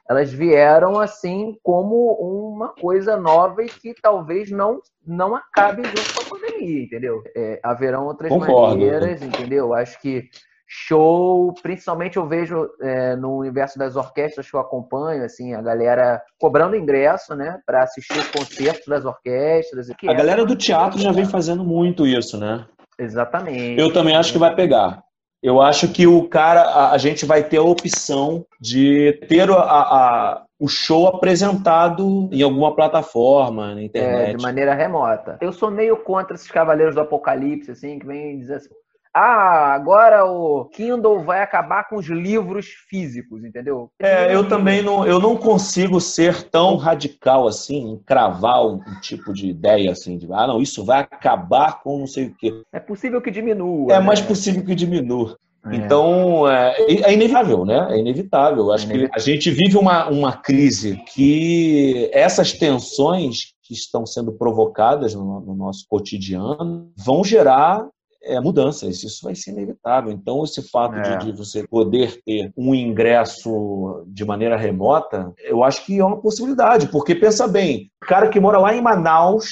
elas 0.08 0.32
vieram 0.32 0.98
assim 0.98 1.56
como 1.62 2.12
uma 2.12 2.68
coisa 2.68 3.16
nova 3.16 3.62
e 3.62 3.68
que 3.68 3.94
talvez 4.00 4.50
não 4.50 4.80
não 5.04 5.34
acabe 5.34 5.82
junto 5.84 6.14
com 6.14 6.20
a 6.36 6.38
pandemia, 6.38 6.84
entendeu? 6.84 7.22
É, 7.36 7.58
haverão 7.62 8.06
outras 8.06 8.30
Concordo. 8.30 8.78
maneiras, 8.78 9.20
entendeu? 9.20 9.74
Acho 9.74 10.00
que 10.00 10.28
show, 10.74 11.52
principalmente 11.62 12.16
eu 12.16 12.26
vejo 12.26 12.70
é, 12.80 13.14
no 13.14 13.36
universo 13.36 13.78
das 13.78 13.94
orquestras 13.94 14.48
que 14.48 14.56
eu 14.56 14.60
acompanho, 14.60 15.22
assim, 15.22 15.52
a 15.52 15.60
galera 15.60 16.22
cobrando 16.38 16.74
ingresso, 16.74 17.34
né, 17.34 17.60
para 17.66 17.82
assistir 17.82 18.16
os 18.16 18.28
concertos 18.28 18.86
das 18.86 19.04
orquestras. 19.04 19.90
a 19.90 19.94
é 20.10 20.14
galera 20.14 20.46
do 20.46 20.56
teatro 20.56 20.98
já 20.98 21.12
vem 21.12 21.26
fazendo 21.26 21.62
muito 21.62 22.06
isso, 22.06 22.38
né? 22.38 22.64
Exatamente. 22.98 23.78
Eu 23.78 23.92
também 23.92 24.16
acho 24.16 24.32
que 24.32 24.38
vai 24.38 24.54
pegar. 24.54 25.02
Eu 25.42 25.60
acho 25.60 25.88
que 25.88 26.06
o 26.06 26.28
cara, 26.28 26.62
a, 26.62 26.92
a 26.92 26.98
gente 26.98 27.26
vai 27.26 27.42
ter 27.42 27.56
a 27.56 27.62
opção 27.62 28.46
de 28.60 29.12
ter 29.28 29.50
a, 29.50 29.56
a, 29.56 30.44
o 30.58 30.68
show 30.68 31.08
apresentado 31.08 32.28
em 32.30 32.42
alguma 32.42 32.74
plataforma, 32.74 33.74
na 33.74 33.82
internet. 33.82 34.30
É, 34.30 34.36
de 34.36 34.42
maneira 34.42 34.72
remota. 34.72 35.38
Eu 35.40 35.52
sou 35.52 35.70
meio 35.70 35.96
contra 35.96 36.36
esses 36.36 36.48
cavaleiros 36.48 36.94
do 36.94 37.00
apocalipse, 37.00 37.72
assim, 37.72 37.98
que 37.98 38.06
vem 38.06 38.38
dizer 38.38 38.54
assim, 38.54 38.68
ah, 39.14 39.74
agora 39.74 40.24
o 40.24 40.64
Kindle 40.66 41.22
vai 41.22 41.42
acabar 41.42 41.88
com 41.88 41.96
os 41.96 42.06
livros 42.06 42.66
físicos, 42.88 43.44
entendeu? 43.44 43.90
É, 44.00 44.34
eu 44.34 44.48
também 44.48 44.82
não, 44.82 45.06
eu 45.06 45.18
não 45.18 45.36
consigo 45.36 46.00
ser 46.00 46.44
tão 46.44 46.76
radical 46.76 47.46
assim, 47.46 48.00
cravar 48.06 48.64
um, 48.64 48.76
um, 48.76 49.00
tipo 49.00 49.32
de 49.34 49.48
ideia 49.48 49.92
assim, 49.92 50.16
de, 50.16 50.26
ah, 50.32 50.46
não, 50.46 50.62
isso 50.62 50.84
vai 50.84 51.00
acabar 51.00 51.82
com 51.82 51.98
não 51.98 52.06
sei 52.06 52.26
o 52.26 52.34
quê. 52.34 52.62
É 52.72 52.80
possível 52.80 53.20
que 53.20 53.30
diminua. 53.30 53.92
É 53.92 53.98
né? 53.98 54.00
mais 54.00 54.20
possível 54.20 54.64
que 54.64 54.74
diminua. 54.74 55.36
É. 55.66 55.76
Então, 55.76 56.48
é, 56.48 56.74
é, 56.80 57.12
inevitável, 57.12 57.64
né? 57.64 57.88
É 57.90 57.98
inevitável. 57.98 58.72
Acho 58.72 58.84
é 58.84 58.88
inevitável. 58.88 59.22
que 59.24 59.30
a 59.30 59.34
gente 59.34 59.50
vive 59.50 59.76
uma, 59.76 60.08
uma 60.08 60.32
crise 60.32 60.96
que 61.14 62.10
essas 62.12 62.52
tensões 62.52 63.52
que 63.62 63.74
estão 63.74 64.04
sendo 64.04 64.32
provocadas 64.32 65.14
no, 65.14 65.40
no 65.40 65.54
nosso 65.54 65.84
cotidiano 65.88 66.90
vão 66.96 67.22
gerar 67.22 67.86
é, 68.24 68.40
mudanças, 68.40 69.02
isso 69.02 69.20
vai 69.22 69.34
ser 69.34 69.50
inevitável. 69.50 70.12
Então, 70.12 70.44
esse 70.44 70.62
fato 70.70 70.96
é. 70.96 71.16
de, 71.16 71.26
de, 71.26 71.36
você 71.36 71.66
poder 71.66 72.20
ter 72.24 72.52
um 72.56 72.74
ingresso 72.74 74.04
de 74.06 74.24
maneira 74.24 74.56
remota, 74.56 75.32
eu 75.44 75.62
acho 75.64 75.84
que 75.84 75.98
é 75.98 76.04
uma 76.04 76.20
possibilidade, 76.20 76.88
porque 76.88 77.14
pensa 77.14 77.46
bem, 77.48 77.90
o 78.02 78.06
cara 78.06 78.28
que 78.28 78.40
mora 78.40 78.58
lá 78.58 78.74
em 78.74 78.80
Manaus 78.80 79.50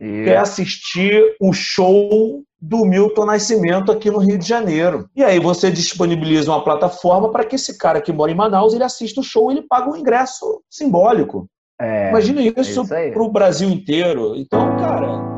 e... 0.00 0.24
quer 0.24 0.38
assistir 0.38 1.36
o 1.40 1.52
show 1.52 2.42
do 2.60 2.84
Milton 2.84 3.24
Nascimento 3.24 3.90
aqui 3.90 4.08
no 4.08 4.18
Rio 4.18 4.38
de 4.38 4.46
Janeiro. 4.46 5.08
E 5.16 5.24
aí 5.24 5.40
você 5.40 5.68
disponibiliza 5.68 6.52
uma 6.52 6.62
plataforma 6.62 7.30
para 7.30 7.44
que 7.44 7.56
esse 7.56 7.76
cara 7.76 8.00
que 8.00 8.12
mora 8.12 8.30
em 8.30 8.36
Manaus 8.36 8.72
ele 8.72 8.84
assista 8.84 9.20
o 9.20 9.24
show 9.24 9.50
e 9.50 9.54
ele 9.54 9.66
paga 9.66 9.90
um 9.90 9.96
ingresso 9.96 10.62
simbólico. 10.70 11.48
É, 11.80 12.10
Imagina 12.10 12.40
isso, 12.40 12.60
isso 12.60 12.86
para 12.86 13.22
o 13.22 13.32
Brasil 13.32 13.68
inteiro. 13.68 14.36
Então, 14.36 14.76
cara, 14.76 15.31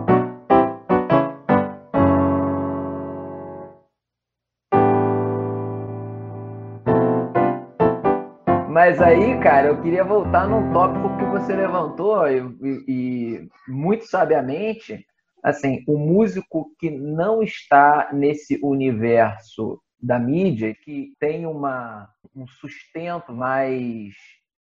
Mas 8.75 9.01
aí, 9.01 9.39
cara, 9.39 9.69
eu 9.69 9.81
queria 9.81 10.03
voltar 10.03 10.49
num 10.49 10.73
tópico 10.73 11.17
que 11.17 11.25
você 11.27 11.55
levantou 11.55 12.27
e, 12.27 12.41
e, 12.89 13.49
muito 13.69 14.05
sabiamente, 14.05 15.07
assim, 15.45 15.85
o 15.87 15.97
músico 15.97 16.73
que 16.77 16.91
não 16.91 17.41
está 17.41 18.09
nesse 18.13 18.59
universo 18.65 19.81
da 20.03 20.19
mídia, 20.19 20.75
que 20.75 21.13
tem 21.21 21.47
uma, 21.47 22.09
um 22.35 22.49
sustento 22.49 23.33
mais 23.33 24.13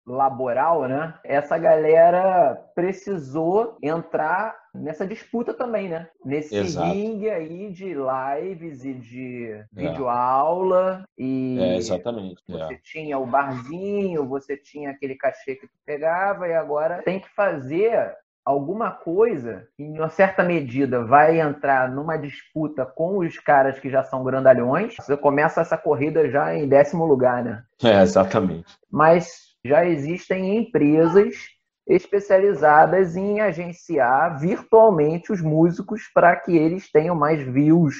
laboral, 0.06 0.86
né? 0.86 1.18
Essa 1.24 1.58
galera 1.58 2.54
precisou 2.72 3.76
entrar 3.82 4.54
nessa 4.74 5.06
disputa 5.06 5.54
também, 5.54 5.88
né? 5.88 6.08
Nesse 6.24 6.56
Exato. 6.56 6.92
ringue 6.92 7.30
aí 7.30 7.70
de 7.70 7.94
lives 7.94 8.84
e 8.84 8.94
de 8.94 9.52
é. 9.52 9.66
videoaula 9.72 11.04
e 11.16 11.58
é, 11.60 11.76
exatamente. 11.76 12.42
Você 12.48 12.74
é. 12.74 12.80
tinha 12.82 13.18
o 13.18 13.26
barzinho, 13.26 14.26
você 14.26 14.56
tinha 14.56 14.90
aquele 14.90 15.14
cachê 15.14 15.54
que 15.54 15.66
tu 15.66 15.74
pegava 15.86 16.48
e 16.48 16.54
agora 16.54 17.02
tem 17.02 17.20
que 17.20 17.28
fazer 17.30 18.14
alguma 18.44 18.90
coisa, 18.90 19.66
em 19.78 19.96
uma 19.96 20.10
certa 20.10 20.42
medida, 20.42 21.02
vai 21.02 21.40
entrar 21.40 21.90
numa 21.90 22.16
disputa 22.18 22.84
com 22.84 23.18
os 23.18 23.38
caras 23.38 23.78
que 23.78 23.88
já 23.88 24.02
são 24.02 24.22
grandalhões. 24.22 24.94
Você 24.96 25.16
começa 25.16 25.62
essa 25.62 25.78
corrida 25.78 26.28
já 26.30 26.54
em 26.54 26.68
décimo 26.68 27.06
lugar, 27.06 27.42
né? 27.42 27.64
É, 27.82 28.02
exatamente. 28.02 28.76
Mas 28.90 29.54
já 29.64 29.86
existem 29.86 30.58
empresas 30.58 31.53
especializadas 31.86 33.16
em 33.16 33.40
agenciar 33.40 34.38
virtualmente 34.40 35.32
os 35.32 35.42
músicos 35.42 36.02
para 36.14 36.34
que 36.36 36.56
eles 36.56 36.90
tenham 36.90 37.14
mais 37.14 37.42
views, 37.46 37.94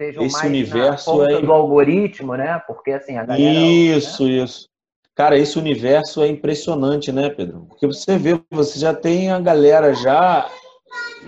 sejam 0.00 0.24
Esse 0.24 0.36
mais 0.36 0.48
universo 0.48 1.18
na 1.18 1.32
é- 1.32 1.40
do 1.40 1.52
algoritmo, 1.52 2.34
né? 2.34 2.60
Porque 2.66 2.92
assim, 2.92 3.16
a 3.16 3.24
galera... 3.24 3.58
Isso, 3.58 4.26
isso. 4.28 4.68
Cara, 5.14 5.36
esse 5.36 5.58
universo 5.58 6.22
é 6.22 6.28
impressionante, 6.28 7.10
né, 7.10 7.28
Pedro? 7.28 7.66
Porque 7.68 7.86
você 7.86 8.16
vê, 8.16 8.40
você 8.50 8.78
já 8.78 8.94
tem 8.94 9.30
a 9.30 9.40
galera 9.40 9.92
já 9.92 10.48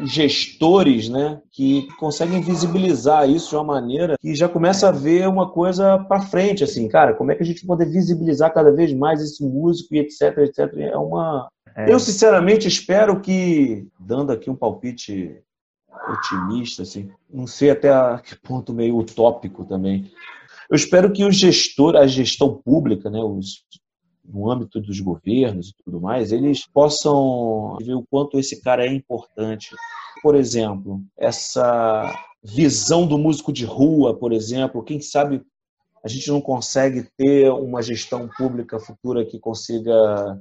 gestores, 0.05 1.09
né, 1.09 1.41
que 1.51 1.87
conseguem 1.99 2.41
visibilizar 2.41 3.29
isso 3.29 3.51
de 3.51 3.57
uma 3.57 3.65
maneira 3.65 4.17
que 4.21 4.35
já 4.35 4.49
começa 4.49 4.89
a 4.89 4.93
ver 4.93 5.29
uma 5.29 5.51
coisa 5.51 5.99
para 5.99 6.23
frente, 6.23 6.65
assim, 6.65 6.89
cara, 6.89 7.15
como 7.15 7.33
é 7.33 7.35
que 7.35 7.43
a 7.43 7.47
gente 7.47 7.67
pode 7.67 7.85
visibilizar 7.85 8.55
cada 8.55 8.73
vez 8.73 8.93
mais 8.93 9.21
esse 9.21 9.45
músico 9.45 9.95
e 9.95 9.99
etc, 9.99 10.39
etc. 10.39 10.73
É 10.79 10.97
uma 10.97 11.49
É. 11.77 11.93
Eu 11.93 11.99
sinceramente 11.99 12.67
espero 12.67 13.21
que 13.21 13.87
dando 13.99 14.33
aqui 14.33 14.51
um 14.51 14.57
palpite 14.57 15.43
otimista, 16.09 16.83
assim, 16.83 17.11
não 17.29 17.47
sei 17.47 17.71
até 17.71 17.91
que 18.19 18.37
ponto 18.37 18.73
meio 18.73 18.97
utópico 18.97 19.65
também. 19.65 20.11
Eu 20.69 20.77
espero 20.77 21.13
que 21.13 21.25
o 21.25 21.33
gestor, 21.33 21.97
a 21.97 22.07
gestão 22.07 22.55
pública, 22.55 23.11
né, 23.11 23.21
os, 23.21 23.65
no 24.25 24.51
âmbito 24.51 24.81
dos 24.81 25.01
governos 25.01 25.71
e 25.71 25.75
tudo 25.85 26.01
mais, 26.01 26.33
eles 26.33 26.67
possam 26.67 27.77
ver 27.81 27.95
o 27.95 28.07
quanto 28.09 28.39
esse 28.39 28.61
cara 28.61 28.87
é 28.87 28.93
importante. 28.93 29.75
Por 30.23 30.35
exemplo, 30.35 31.03
essa 31.17 32.13
visão 32.43 33.07
do 33.07 33.19
músico 33.19 33.53
de 33.53 33.65
rua, 33.65 34.15
por 34.15 34.33
exemplo, 34.33 34.83
quem 34.83 35.01
sabe 35.01 35.43
a 36.03 36.09
gente 36.09 36.29
não 36.31 36.41
consegue 36.41 37.07
ter 37.17 37.51
uma 37.51 37.83
gestão 37.83 38.29
pública 38.37 38.81
futura 38.81 39.25
que 39.25 39.39
consiga 39.39 40.41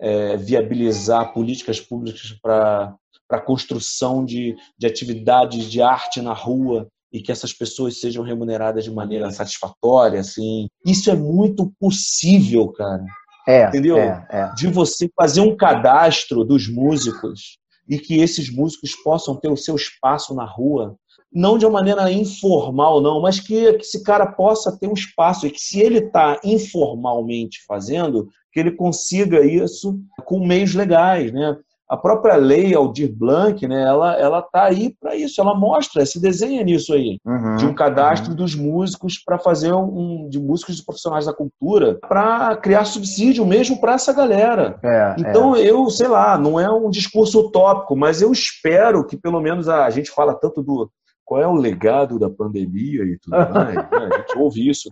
é, 0.00 0.36
viabilizar 0.36 1.32
políticas 1.32 1.80
públicas 1.80 2.32
para 2.42 2.94
a 3.30 3.40
construção 3.40 4.24
de, 4.24 4.56
de 4.78 4.86
atividades 4.86 5.70
de 5.70 5.80
arte 5.80 6.20
na 6.20 6.32
rua 6.32 6.88
e 7.12 7.20
que 7.20 7.30
essas 7.30 7.52
pessoas 7.52 8.00
sejam 8.00 8.24
remuneradas 8.24 8.84
de 8.84 8.90
maneira 8.90 9.30
satisfatória, 9.30 10.20
assim. 10.20 10.66
Isso 10.84 11.10
é 11.10 11.14
muito 11.14 11.72
possível, 11.78 12.68
cara. 12.68 13.04
É, 13.46 13.68
Entendeu? 13.68 13.98
é, 13.98 14.26
é. 14.30 14.54
De 14.54 14.68
você 14.68 15.10
fazer 15.14 15.40
um 15.40 15.56
cadastro 15.56 16.44
dos 16.44 16.68
músicos 16.68 17.58
e 17.88 17.98
que 17.98 18.20
esses 18.20 18.50
músicos 18.50 18.94
possam 18.94 19.36
ter 19.36 19.48
o 19.48 19.56
seu 19.56 19.74
espaço 19.76 20.34
na 20.34 20.44
rua, 20.44 20.96
não 21.34 21.56
de 21.58 21.64
uma 21.64 21.78
maneira 21.78 22.10
informal, 22.10 23.00
não, 23.00 23.20
mas 23.20 23.40
que, 23.40 23.72
que 23.74 23.84
esse 23.84 24.02
cara 24.02 24.26
possa 24.26 24.76
ter 24.78 24.86
um 24.86 24.92
espaço 24.92 25.46
e 25.46 25.50
que 25.50 25.60
se 25.60 25.80
ele 25.80 25.98
está 25.98 26.38
informalmente 26.44 27.64
fazendo, 27.66 28.28
que 28.52 28.60
ele 28.60 28.72
consiga 28.72 29.44
isso 29.44 29.98
com 30.24 30.46
meios 30.46 30.74
legais, 30.74 31.32
né? 31.32 31.56
A 31.88 31.96
própria 31.96 32.36
lei 32.36 32.74
Aldir 32.74 33.12
Blanc, 33.14 33.68
né, 33.68 33.82
ela 33.82 34.18
ela 34.18 34.40
tá 34.40 34.62
aí 34.64 34.94
para 34.98 35.14
isso, 35.14 35.38
ela 35.42 35.54
mostra, 35.54 36.06
se 36.06 36.18
desenha 36.18 36.64
nisso 36.64 36.94
aí, 36.94 37.18
Uhum, 37.22 37.56
de 37.56 37.66
um 37.66 37.74
cadastro 37.74 38.34
dos 38.34 38.54
músicos 38.54 39.18
para 39.22 39.38
fazer 39.38 39.74
um 39.74 40.26
de 40.26 40.40
músicos 40.40 40.78
e 40.78 40.84
profissionais 40.86 41.26
da 41.26 41.34
cultura, 41.34 41.98
para 42.08 42.56
criar 42.56 42.86
subsídio 42.86 43.44
mesmo 43.44 43.78
para 43.78 43.92
essa 43.92 44.10
galera. 44.10 44.78
É, 44.82 45.16
Então, 45.18 45.54
eu, 45.54 45.90
sei 45.90 46.08
lá, 46.08 46.38
não 46.38 46.58
é 46.58 46.70
um 46.70 46.88
discurso 46.88 47.40
utópico, 47.40 47.94
mas 47.94 48.22
eu 48.22 48.32
espero 48.32 49.06
que 49.06 49.16
pelo 49.16 49.40
menos 49.42 49.68
a, 49.68 49.84
a 49.84 49.90
gente 49.90 50.10
fala 50.10 50.32
tanto 50.34 50.62
do 50.62 50.90
qual 51.24 51.40
é 51.40 51.46
o 51.46 51.54
legado 51.54 52.18
da 52.18 52.28
pandemia 52.28 53.04
e 53.04 53.18
tudo 53.18 53.36
mais, 53.52 53.74
né? 53.74 53.86
a 53.90 54.18
gente 54.18 54.38
ouve 54.38 54.68
isso. 54.68 54.90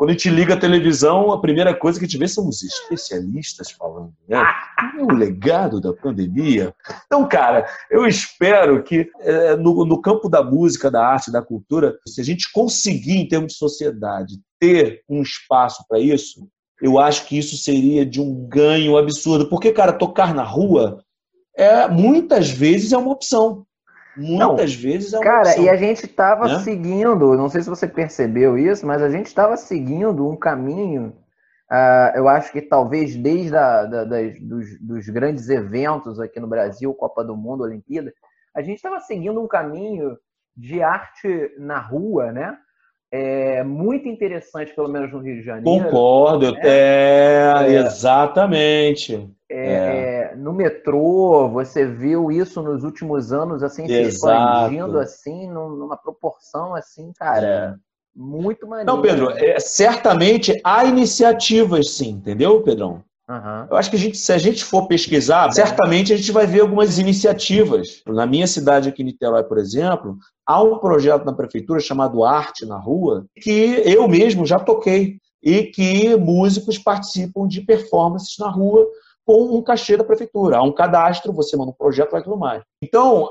Quando 0.00 0.10
a 0.10 0.12
gente 0.14 0.30
liga 0.30 0.54
a 0.54 0.58
televisão, 0.58 1.30
a 1.30 1.40
primeira 1.40 1.74
coisa 1.74 1.98
que 1.98 2.06
a 2.06 2.08
gente 2.08 2.18
vê 2.18 2.26
são 2.26 2.48
os 2.48 2.62
especialistas 2.62 3.70
falando, 3.70 4.14
né? 4.26 4.42
Qual 4.78 5.10
é 5.10 5.12
o 5.12 5.14
legado 5.14 5.78
da 5.78 5.92
pandemia? 5.92 6.74
Então, 7.04 7.28
cara, 7.28 7.68
eu 7.90 8.06
espero 8.06 8.82
que 8.82 9.10
eh, 9.20 9.56
no, 9.56 9.84
no 9.84 10.00
campo 10.00 10.26
da 10.26 10.42
música, 10.42 10.90
da 10.90 11.06
arte, 11.06 11.30
da 11.30 11.42
cultura, 11.42 11.98
se 12.08 12.18
a 12.18 12.24
gente 12.24 12.50
conseguir, 12.50 13.18
em 13.18 13.28
termos 13.28 13.52
de 13.52 13.58
sociedade, 13.58 14.40
ter 14.58 15.02
um 15.06 15.20
espaço 15.20 15.84
para 15.86 15.98
isso, 15.98 16.48
eu 16.80 16.98
acho 16.98 17.26
que 17.26 17.36
isso 17.36 17.58
seria 17.58 18.06
de 18.06 18.22
um 18.22 18.48
ganho 18.48 18.96
absurdo. 18.96 19.50
Porque, 19.50 19.70
cara, 19.70 19.92
tocar 19.92 20.34
na 20.34 20.44
rua 20.44 21.04
é 21.54 21.86
muitas 21.88 22.48
vezes 22.48 22.92
é 22.92 22.96
uma 22.96 23.12
opção. 23.12 23.66
Muitas 24.20 24.74
vezes 24.74 25.12
é 25.12 25.16
uma 25.18 25.24
Cara, 25.24 25.48
opção. 25.48 25.64
e 25.64 25.68
a 25.68 25.76
gente 25.76 26.04
estava 26.04 26.46
né? 26.46 26.58
seguindo, 26.60 27.36
não 27.36 27.48
sei 27.48 27.62
se 27.62 27.68
você 27.70 27.86
percebeu 27.88 28.58
isso, 28.58 28.86
mas 28.86 29.02
a 29.02 29.08
gente 29.08 29.26
estava 29.26 29.56
seguindo 29.56 30.28
um 30.28 30.36
caminho, 30.36 31.16
ah, 31.70 32.12
eu 32.14 32.28
acho 32.28 32.52
que 32.52 32.60
talvez 32.60 33.16
desde 33.16 33.56
a, 33.56 33.84
da- 33.86 34.04
das- 34.04 34.38
dos, 34.40 34.78
dos 34.80 35.08
grandes 35.08 35.48
eventos 35.48 36.20
aqui 36.20 36.38
no 36.40 36.46
Brasil, 36.48 36.92
Copa 36.94 37.24
do 37.24 37.36
Mundo, 37.36 37.62
Olimpíada, 37.64 38.12
a 38.54 38.60
gente 38.62 38.76
estava 38.76 39.00
seguindo 39.00 39.40
um 39.40 39.48
caminho 39.48 40.16
de 40.56 40.82
arte 40.82 41.52
na 41.58 41.78
rua, 41.78 42.32
né? 42.32 42.56
É 43.12 43.64
muito 43.64 44.08
interessante, 44.08 44.72
pelo 44.72 44.88
menos 44.88 45.12
no 45.12 45.18
Rio 45.18 45.36
de 45.36 45.42
Janeiro. 45.42 45.84
Concordo, 45.84 46.46
eu- 46.46 46.56
é, 46.56 47.72
exatamente. 47.74 49.28
É, 49.50 50.30
é, 50.32 50.36
no 50.36 50.52
metrô, 50.52 51.48
você 51.48 51.84
viu 51.84 52.30
isso 52.30 52.62
nos 52.62 52.84
últimos 52.84 53.32
anos, 53.32 53.64
assim, 53.64 53.88
se 53.88 53.92
Exato. 53.94 54.64
expandindo, 54.64 54.98
assim, 55.00 55.48
num- 55.48 55.70
numa 55.70 55.96
proporção, 55.96 56.72
assim, 56.76 57.12
cara, 57.18 57.76
muito 58.14 58.64
maneiro. 58.68 58.92
Não, 58.92 59.02
Pedro, 59.02 59.30
é, 59.30 59.58
certamente 59.58 60.60
há 60.62 60.84
iniciativas, 60.84 61.90
sim, 61.90 62.10
entendeu, 62.10 62.62
Pedrão? 62.62 63.02
Aham. 63.30 63.68
Eu 63.70 63.76
acho 63.76 63.88
que 63.90 63.96
a 63.96 63.98
gente, 63.98 64.18
se 64.18 64.32
a 64.32 64.38
gente 64.38 64.64
for 64.64 64.88
pesquisar, 64.88 65.52
certamente 65.52 66.12
a 66.12 66.16
gente 66.16 66.32
vai 66.32 66.48
ver 66.48 66.62
algumas 66.62 66.98
iniciativas. 66.98 68.02
Na 68.04 68.26
minha 68.26 68.46
cidade 68.46 68.88
aqui 68.88 69.02
em 69.02 69.04
Niterói, 69.04 69.44
por 69.44 69.56
exemplo, 69.56 70.18
há 70.44 70.60
um 70.60 70.78
projeto 70.78 71.24
na 71.24 71.32
prefeitura 71.32 71.78
chamado 71.78 72.24
Arte 72.24 72.66
na 72.66 72.76
Rua, 72.76 73.24
que 73.40 73.82
eu 73.84 74.08
mesmo 74.08 74.44
já 74.44 74.58
toquei 74.58 75.18
e 75.40 75.62
que 75.62 76.16
músicos 76.16 76.76
participam 76.76 77.46
de 77.46 77.60
performances 77.60 78.34
na 78.36 78.50
rua 78.50 78.84
com 79.24 79.56
um 79.56 79.62
cachê 79.62 79.96
da 79.96 80.02
prefeitura. 80.02 80.56
Há 80.56 80.62
um 80.64 80.72
cadastro, 80.72 81.32
você 81.32 81.56
manda 81.56 81.70
um 81.70 81.74
projeto 81.74 82.16
e 82.16 82.22
tudo 82.22 82.36
mais. 82.36 82.64
Então, 82.82 83.30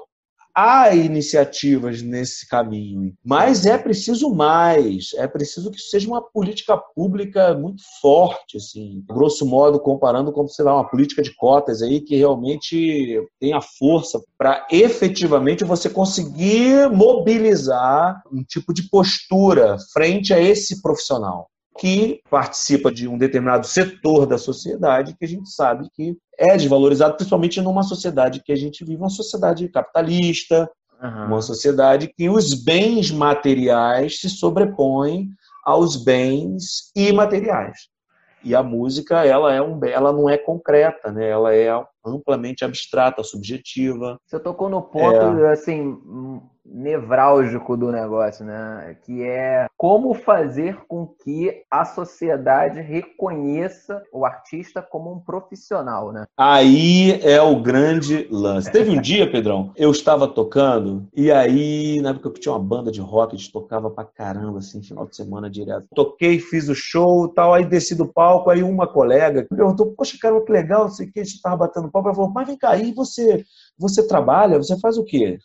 há 0.56 0.94
iniciativas 0.94 2.02
nesse 2.02 2.48
caminho, 2.48 3.14
mas 3.24 3.66
é 3.66 3.78
preciso 3.78 4.34
mais, 4.34 5.14
é 5.16 5.28
preciso 5.28 5.72
que 5.72 5.80
seja 5.80 6.08
uma 6.08 6.22
política 6.22 6.78
pública 6.78 7.54
muito 7.54 7.82
forte, 8.02 8.58
assim, 8.58 9.04
grosso 9.08 9.46
modo 9.46 9.80
comparando 9.80 10.32
com, 10.32 10.48
sei 10.48 10.66
lá, 10.66 10.76
uma 10.76 10.90
política 10.90 11.22
de 11.22 11.34
cotas 11.36 11.82
aí 11.82 12.02
que 12.02 12.16
realmente 12.16 13.22
tenha 13.40 13.62
força 13.62 14.22
para 14.38 14.68
efetivamente 14.72 15.64
você 15.64 15.90
conseguir 15.90 16.90
mobilizar 16.90 18.22
um 18.32 18.44
tipo 18.44 18.74
de 18.74 18.90
postura 18.90 19.78
frente 19.94 20.34
a 20.34 20.40
esse 20.40 20.82
profissional 20.82 21.50
que 21.80 22.22
participa 22.30 22.92
de 22.92 23.08
um 23.08 23.18
determinado 23.18 23.66
setor 23.66 24.26
da 24.26 24.38
sociedade 24.38 25.16
que 25.18 25.24
a 25.24 25.28
gente 25.28 25.50
sabe 25.50 25.88
que 25.94 26.18
é 26.38 26.58
desvalorizado, 26.58 27.16
principalmente 27.16 27.62
numa 27.62 27.84
sociedade 27.84 28.42
que 28.44 28.52
a 28.52 28.56
gente 28.56 28.84
vive, 28.84 28.98
uma 28.98 29.10
sociedade 29.10 29.68
capitalista, 29.70 30.70
Aham. 31.02 31.28
uma 31.28 31.42
sociedade 31.42 32.12
que 32.16 32.30
os 32.30 32.54
bens 32.54 33.10
materiais 33.12 34.20
se 34.20 34.30
sobrepõem 34.30 35.30
aos 35.64 35.96
bens 35.96 36.92
imateriais. 36.94 37.88
E 38.44 38.54
a 38.54 38.62
música, 38.62 39.26
ela 39.26 39.54
é 39.54 39.62
um, 39.62 39.80
ela 39.86 40.12
não 40.12 40.30
é 40.30 40.38
concreta, 40.38 41.12
né? 41.12 41.30
Ela 41.30 41.54
é 41.54 41.70
amplamente 42.06 42.64
abstrata, 42.64 43.24
subjetiva. 43.24 44.20
Você 44.26 44.40
tocou 44.40 44.70
no 44.70 44.82
ponto, 44.82 45.46
assim, 45.46 45.82
hum, 45.82 46.42
nevrálgico 46.72 47.76
do 47.76 47.92
negócio, 47.92 48.46
né? 48.46 48.96
Que 49.04 49.24
é 49.24 49.68
como 49.78 50.14
fazer 50.14 50.78
com 50.88 51.08
que 51.08 51.64
a 51.70 51.84
sociedade 51.86 52.80
reconheça 52.82 54.04
o 54.14 54.26
artista 54.26 54.82
como 54.82 55.12
um 55.12 55.20
profissional, 55.20 56.12
né? 56.12 56.26
Aí 56.38 57.20
é 57.24 57.42
o 57.42 57.62
grande 57.62 58.28
lance. 58.30 58.72
Teve 58.72 58.92
um 58.92 59.02
dia, 59.02 59.30
Pedrão, 59.30 59.72
eu 59.76 59.92
estava 59.92 60.28
tocando, 60.28 61.08
e 61.16 61.32
aí, 61.32 62.00
na 62.02 62.12
época 62.12 62.30
eu 62.30 62.34
tinha 62.34 62.54
uma 62.54 62.64
banda 62.64 62.92
de 62.92 63.02
rock, 63.02 63.36
a 63.36 63.38
gente 63.38 63.52
tocava 63.52 63.90
pra 63.90 64.04
caramba, 64.04 64.60
assim, 64.60 64.82
final 64.82 65.08
de 65.08 65.16
semana 65.16 65.50
direto. 65.50 65.88
Toquei, 65.96 66.40
fiz 66.40 66.70
o 66.70 66.76
show 66.76 67.28
e 67.28 67.34
tal, 67.34 67.54
aí 67.54 67.66
desci 67.66 67.96
do 67.96 68.08
palco, 68.08 68.50
aí 68.50 68.64
uma 68.64 68.88
colega 68.88 69.48
me 69.50 69.58
perguntou, 69.58 69.94
poxa, 69.98 70.18
cara, 70.22 70.40
que 70.42 70.52
legal, 70.52 70.84
não 70.84 70.92
sei 70.92 71.08
o 71.08 71.12
que, 71.12 71.20
a 71.20 71.24
gente 71.24 71.42
tava 71.42 71.58
batendo 71.58 71.89
palco, 71.92 72.10
ela 72.10 72.16
falou, 72.16 72.32
mas 72.32 72.48
vem 72.48 72.58
cá, 72.58 72.72
aí 72.72 72.94
você, 72.94 73.44
você 73.78 74.08
trabalha, 74.08 74.58
você 74.58 74.80
faz 74.80 74.98
o 74.98 75.04
quê? 75.04 75.40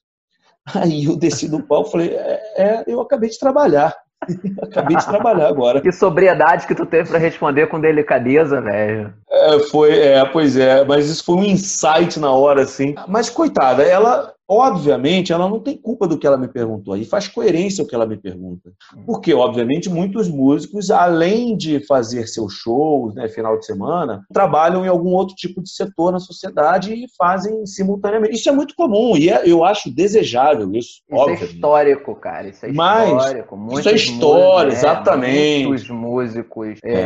Aí 0.75 1.05
eu 1.05 1.17
desci 1.17 1.49
do 1.49 1.63
palco 1.63 1.89
e 1.89 1.93
falei, 1.93 2.15
é, 2.15 2.43
é, 2.57 2.85
eu 2.87 3.01
acabei 3.01 3.29
de 3.29 3.39
trabalhar. 3.39 3.95
Acabei 4.63 4.97
de 4.97 5.05
trabalhar 5.05 5.49
agora. 5.49 5.83
Que 5.83 5.93
sobriedade 5.93 6.67
que 6.67 6.75
tu 6.75 6.87
teve 6.87 7.11
pra 7.11 7.19
responder 7.19 7.67
com 7.67 7.79
delicadeza, 7.79 8.59
velho. 8.59 9.13
É, 9.31 9.59
foi, 9.59 9.99
é, 9.99 10.25
pois 10.25 10.57
é, 10.57 10.83
mas 10.83 11.11
isso 11.11 11.25
foi 11.25 11.35
um 11.35 11.45
insight 11.45 12.19
na 12.19 12.33
hora, 12.33 12.63
assim. 12.63 12.95
Mas, 13.07 13.29
coitada, 13.29 13.83
ela, 13.83 14.34
obviamente, 14.49 15.33
ela 15.33 15.49
não 15.49 15.59
tem 15.61 15.77
culpa 15.77 16.07
do 16.07 16.19
que 16.19 16.27
ela 16.27 16.37
me 16.37 16.49
perguntou. 16.49 16.97
E 16.97 17.05
faz 17.05 17.27
coerência 17.29 17.83
o 17.83 17.87
que 17.87 17.95
ela 17.95 18.07
me 18.07 18.17
pergunta. 18.17 18.71
Porque, 19.07 19.33
obviamente, 19.35 19.89
muitos 19.89 20.29
músicos, 20.29 20.91
além 20.91 21.57
de 21.57 21.81
fazer 21.87 22.27
seus 22.27 22.53
shows, 22.55 23.15
né, 23.15 23.29
final 23.29 23.59
de 23.59 23.67
semana, 23.67 24.23
trabalham 24.33 24.85
em 24.85 24.89
algum 24.89 25.11
outro 25.11 25.35
tipo 25.35 25.63
de 25.63 25.71
setor 25.71 26.13
na 26.13 26.19
sociedade 26.21 26.93
e 26.93 27.07
fazem 27.17 27.65
simultaneamente. 27.67 28.35
Isso 28.37 28.49
é 28.49 28.53
muito 28.53 28.75
comum 28.77 29.17
e 29.17 29.29
é- 29.31 29.43
eu 29.49 29.65
acho 29.65 29.91
desejável 29.95 30.71
isso, 30.75 30.89
Isso 30.91 31.03
é 31.11 31.17
obviamente. 31.17 31.55
histórico, 31.55 32.15
cara. 32.15 32.49
Isso 32.49 32.67
é 32.67 32.73
Mas, 32.73 33.09
histórico. 33.09 33.55
isso 33.55 33.65
Muitos 33.65 33.87
é 33.93 33.95
história, 33.95 34.65
músicos, 34.71 34.75
é, 34.75 34.77
exatamente. 34.91 35.67
Muitos 35.67 35.91
músicos, 35.91 36.79
é, 36.85 36.93
É. 36.93 36.97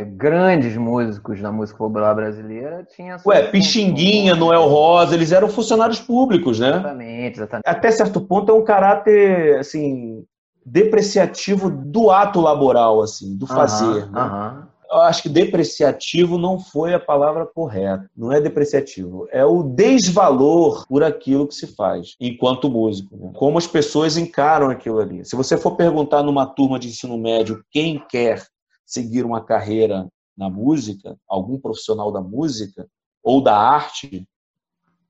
é, 0.00 0.04
grandes 0.04 0.76
músicos 0.76 1.40
da 1.40 1.52
música 1.52 1.78
popular 1.78 2.14
brasileira 2.14 2.86
tinham 2.94 3.16
Ué, 3.26 3.50
funções. 3.50 4.38
Noel 4.38 4.66
Rosa, 4.68 5.14
eles 5.14 5.32
eram 5.32 5.48
funcionários 5.48 6.00
públicos, 6.00 6.58
né? 6.58 6.87
Exatamente, 6.88 7.38
exatamente. 7.38 7.64
Até 7.66 7.90
certo 7.90 8.20
ponto 8.20 8.50
é 8.50 8.54
um 8.54 8.64
caráter, 8.64 9.58
assim, 9.58 10.24
depreciativo 10.64 11.70
do 11.70 12.10
ato 12.10 12.40
laboral, 12.40 13.00
assim, 13.00 13.36
do 13.36 13.46
fazer. 13.46 14.10
Né? 14.10 14.62
Eu 14.90 15.00
acho 15.00 15.22
que 15.22 15.28
depreciativo 15.28 16.38
não 16.38 16.58
foi 16.58 16.94
a 16.94 17.00
palavra 17.00 17.44
correta. 17.44 18.08
Não 18.16 18.32
é 18.32 18.40
depreciativo. 18.40 19.28
É 19.30 19.44
o 19.44 19.62
desvalor 19.62 20.86
por 20.86 21.02
aquilo 21.02 21.46
que 21.46 21.54
se 21.54 21.66
faz, 21.66 22.16
enquanto 22.18 22.70
músico. 22.70 23.14
né? 23.16 23.32
Como 23.34 23.58
as 23.58 23.66
pessoas 23.66 24.16
encaram 24.16 24.70
aquilo 24.70 24.98
ali. 24.98 25.24
Se 25.24 25.36
você 25.36 25.58
for 25.58 25.76
perguntar 25.76 26.22
numa 26.22 26.46
turma 26.46 26.78
de 26.78 26.88
ensino 26.88 27.18
médio 27.18 27.62
quem 27.70 28.02
quer 28.08 28.42
seguir 28.86 29.26
uma 29.26 29.44
carreira 29.44 30.08
na 30.36 30.48
música, 30.48 31.16
algum 31.28 31.58
profissional 31.58 32.10
da 32.10 32.22
música 32.22 32.86
ou 33.22 33.42
da 33.42 33.56
arte, 33.56 34.26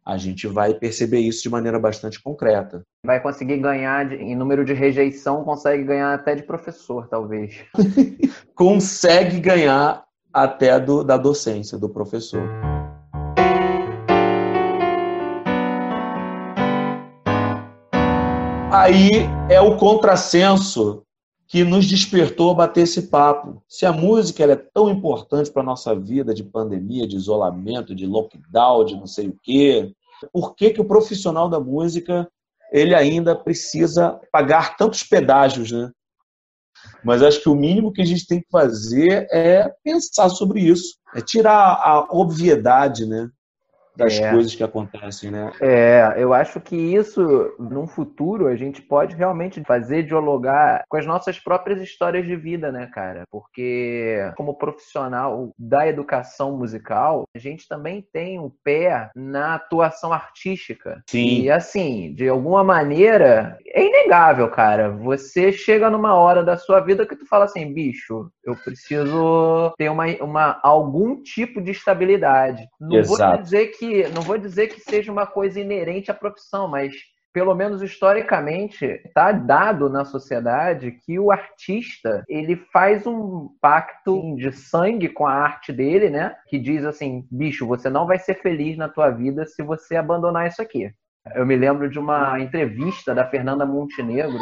a 0.08 0.16
gente 0.16 0.46
vai 0.46 0.72
perceber 0.72 1.20
isso 1.20 1.42
de 1.42 1.50
maneira 1.50 1.78
bastante 1.78 2.18
concreta. 2.22 2.82
Vai 3.04 3.20
conseguir 3.20 3.58
ganhar 3.58 4.10
em 4.10 4.34
número 4.34 4.64
de 4.64 4.72
rejeição, 4.72 5.44
consegue 5.44 5.84
ganhar 5.84 6.14
até 6.14 6.34
de 6.34 6.44
professor, 6.44 7.06
talvez. 7.08 7.62
Consegue 8.56 9.38
ganhar 9.38 10.02
até 10.32 10.80
do- 10.80 11.04
da 11.04 11.18
docência, 11.18 11.76
do 11.76 11.90
professor. 11.90 12.40
Aí 18.72 19.10
é 19.50 19.60
o 19.60 19.76
contrassenso 19.76 21.02
que 21.48 21.64
nos 21.64 21.86
despertou 21.86 22.50
a 22.50 22.54
bater 22.54 22.82
esse 22.82 23.02
papo. 23.08 23.62
Se 23.66 23.86
a 23.86 23.92
música 23.92 24.44
é 24.44 24.54
tão 24.54 24.90
importante 24.90 25.50
para 25.50 25.62
a 25.62 25.64
nossa 25.64 25.94
vida 25.94 26.34
de 26.34 26.44
pandemia, 26.44 27.08
de 27.08 27.16
isolamento, 27.16 27.94
de 27.94 28.06
lockdown, 28.06 28.84
de 28.84 28.94
não 28.94 29.06
sei 29.06 29.28
o 29.28 29.36
quê, 29.42 29.90
por 30.33 30.54
que, 30.54 30.70
que 30.70 30.81
o 30.81 30.87
profissional 30.87 31.48
da 31.48 31.61
música 31.61 32.28
ele 32.72 32.94
ainda 32.94 33.35
precisa 33.35 34.20
pagar 34.31 34.76
tantos 34.76 35.02
pedágios, 35.02 35.72
né? 35.72 35.90
Mas 37.02 37.22
acho 37.22 37.42
que 37.42 37.48
o 37.48 37.54
mínimo 37.54 37.92
que 37.92 38.02
a 38.02 38.04
gente 38.04 38.26
tem 38.26 38.40
que 38.40 38.48
fazer 38.50 39.26
é 39.33 39.68
pensar 39.83 40.28
sobre 40.28 40.61
isso, 40.61 40.96
é 41.14 41.20
tirar 41.20 41.57
a 41.57 42.09
obviedade, 42.11 43.07
né, 43.07 43.28
das 43.98 44.18
É. 44.20 44.30
coisas 44.30 44.54
que 44.54 44.62
acontecem, 44.62 45.30
né? 45.30 45.50
É, 45.61 46.14
eu 46.16 46.32
acho 46.32 46.61
que 46.61 46.76
isso, 46.76 47.52
num 47.58 47.87
futuro, 47.87 48.46
a 48.46 48.54
gente 48.54 48.80
pode 48.80 49.16
realmente 49.16 49.61
fazer 49.66 50.04
dialogar 50.04 50.84
com 50.88 50.96
as 50.96 51.04
nossas 51.04 51.40
próprias 51.40 51.82
histórias 51.82 52.24
de 52.24 52.37
vida, 52.37 52.70
né, 52.70 52.88
cara? 52.94 53.24
Porque, 53.28 54.32
como 54.37 54.54
profissional 54.54 55.50
da 55.58 55.87
educação 55.88 56.56
musical, 56.56 57.24
a 57.34 57.38
gente 57.38 57.66
também 57.66 58.06
tem 58.12 58.38
um 58.38 58.50
pé 58.62 59.11
na 59.16 59.56
atuação 59.56 60.12
artística. 60.12 61.02
Sim. 61.11 61.42
E, 61.42 61.50
assim, 61.50 62.14
de 62.14 62.28
alguma 62.28 62.62
maneira, 62.62 63.58
é 63.66 63.84
inegável, 63.84 64.48
cara. 64.48 64.90
Você 64.90 65.50
chega 65.50 65.90
numa 65.90 66.14
hora 66.14 66.44
da 66.44 66.56
sua 66.56 66.78
vida 66.78 67.04
que 67.04 67.16
tu 67.16 67.26
fala 67.26 67.46
assim, 67.46 67.72
bicho, 67.72 68.30
eu 68.48 68.56
preciso 68.56 69.72
ter 69.76 69.90
uma, 69.90 70.06
uma, 70.20 70.61
algum 70.62 71.22
tipo 71.22 71.61
de 71.61 71.70
estabilidade. 71.70 72.66
Não 72.80 73.02
vou 73.02 73.16
Exato. 73.16 73.42
dizer 73.42 73.66
que 73.78 74.08
não 74.08 74.22
vou 74.22 74.38
dizer 74.38 74.68
que 74.68 74.80
seja 74.80 75.12
uma 75.12 75.26
coisa 75.26 75.61
inerente 75.61 76.11
à 76.11 76.14
profissão, 76.14 76.68
mas 76.68 76.94
pelo 77.32 77.54
menos 77.54 77.82
historicamente 77.82 78.84
está 78.84 79.32
dado 79.32 79.88
na 79.88 80.04
sociedade 80.04 80.92
que 81.04 81.18
o 81.18 81.30
artista 81.30 82.24
ele 82.28 82.56
faz 82.72 83.06
um 83.06 83.50
pacto 83.61 84.34
de 84.37 84.50
sangue 84.50 85.08
com 85.08 85.26
a 85.26 85.34
arte 85.34 85.72
dele, 85.72 86.08
né? 86.11 86.34
Que 86.48 86.58
diz 86.58 86.84
assim, 86.84 87.26
bicho, 87.30 87.66
você 87.66 87.90
não 87.90 88.06
vai 88.06 88.18
ser 88.18 88.40
feliz 88.40 88.76
na 88.76 88.88
tua 88.88 89.11
vida 89.11 89.44
se 89.44 89.62
você 89.62 89.94
abandonar 89.94 90.48
isso 90.48 90.62
aqui. 90.62 90.90
Eu 91.34 91.44
me 91.44 91.56
lembro 91.56 91.90
de 91.90 91.98
uma 91.98 92.40
entrevista 92.40 93.14
da 93.14 93.28
Fernanda 93.28 93.66
Montenegro 93.66 94.40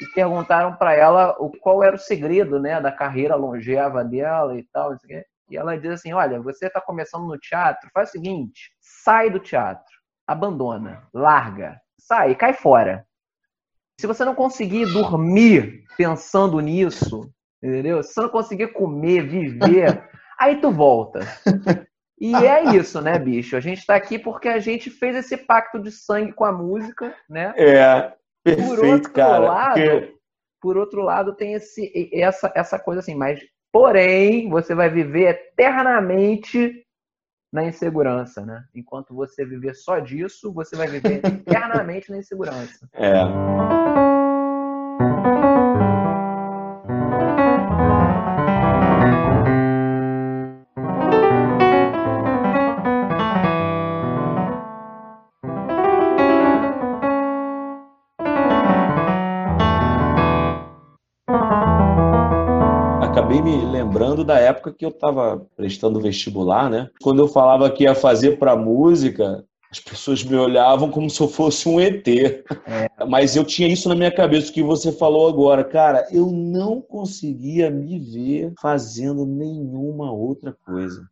e 0.00 0.06
perguntaram 0.06 0.74
para 0.76 0.94
ela 0.94 1.36
o 1.38 1.50
qual 1.50 1.82
era 1.82 1.96
o 1.96 1.98
segredo, 1.98 2.60
né, 2.60 2.80
da 2.80 2.92
carreira 2.92 3.34
longeva 3.34 4.04
dela 4.04 4.56
e 4.58 4.62
tal. 4.72 4.94
E 5.50 5.56
ela 5.56 5.78
diz 5.78 5.92
assim: 5.92 6.12
Olha, 6.12 6.40
você 6.40 6.66
está 6.66 6.80
começando 6.80 7.26
no 7.26 7.38
teatro, 7.38 7.88
faz 7.92 8.08
o 8.08 8.12
seguinte, 8.12 8.72
sai 8.80 9.30
do 9.30 9.38
teatro, 9.38 9.84
abandona, 10.26 11.06
larga, 11.12 11.80
sai, 11.98 12.34
cai 12.34 12.52
fora. 12.52 13.06
Se 13.98 14.06
você 14.06 14.24
não 14.24 14.34
conseguir 14.34 14.84
dormir 14.92 15.84
pensando 15.96 16.60
nisso, 16.60 17.30
entendeu? 17.62 18.02
Se 18.02 18.12
você 18.12 18.20
não 18.20 18.28
conseguir 18.28 18.68
comer, 18.68 19.26
viver, 19.26 20.08
aí 20.38 20.60
tu 20.60 20.70
volta. 20.70 21.20
E 22.18 22.34
é 22.34 22.74
isso, 22.74 23.00
né, 23.00 23.18
bicho? 23.18 23.56
A 23.56 23.60
gente 23.60 23.84
tá 23.84 23.94
aqui 23.94 24.18
porque 24.18 24.48
a 24.48 24.58
gente 24.58 24.90
fez 24.90 25.16
esse 25.16 25.36
pacto 25.36 25.78
de 25.78 25.90
sangue 25.90 26.32
com 26.32 26.44
a 26.44 26.52
música, 26.52 27.14
né? 27.28 27.52
É, 27.56 28.12
Por 28.54 28.54
perfeito, 28.54 28.92
outro 28.92 29.12
cara. 29.12 29.38
lado, 29.40 29.74
porque- 29.80 30.16
por 30.60 30.76
outro 30.76 31.02
lado, 31.02 31.34
tem 31.36 31.52
esse, 31.54 32.10
essa, 32.12 32.50
essa 32.54 32.78
coisa 32.78 33.00
assim, 33.00 33.14
mas 33.14 33.40
porém, 33.72 34.48
você 34.48 34.74
vai 34.74 34.88
viver 34.88 35.28
eternamente 35.28 36.82
na 37.52 37.64
insegurança, 37.64 38.44
né? 38.44 38.64
Enquanto 38.74 39.14
você 39.14 39.44
viver 39.44 39.74
só 39.74 39.98
disso, 39.98 40.52
você 40.52 40.74
vai 40.76 40.88
viver 40.88 41.20
eternamente 41.46 42.10
na 42.10 42.18
insegurança. 42.18 42.88
É. 42.92 43.20
lembrando 63.96 64.22
da 64.22 64.38
época 64.38 64.74
que 64.74 64.84
eu 64.84 64.90
estava 64.90 65.46
prestando 65.56 66.00
vestibular, 66.00 66.68
né? 66.68 66.90
Quando 67.00 67.20
eu 67.20 67.28
falava 67.28 67.70
que 67.70 67.84
ia 67.84 67.94
fazer 67.94 68.38
para 68.38 68.54
música, 68.54 69.42
as 69.70 69.80
pessoas 69.80 70.22
me 70.22 70.36
olhavam 70.36 70.90
como 70.90 71.08
se 71.08 71.18
eu 71.18 71.28
fosse 71.28 71.66
um 71.66 71.80
ET. 71.80 72.04
Mas 73.08 73.34
eu 73.34 73.44
tinha 73.44 73.66
isso 73.66 73.88
na 73.88 73.94
minha 73.94 74.14
cabeça, 74.14 74.50
o 74.50 74.52
que 74.52 74.62
você 74.62 74.92
falou 74.92 75.26
agora. 75.26 75.64
Cara, 75.64 76.06
eu 76.12 76.26
não 76.30 76.78
conseguia 76.78 77.70
me 77.70 77.98
ver 77.98 78.52
fazendo 78.60 79.24
nenhuma 79.24 80.12
outra 80.12 80.54
coisa. 80.66 81.02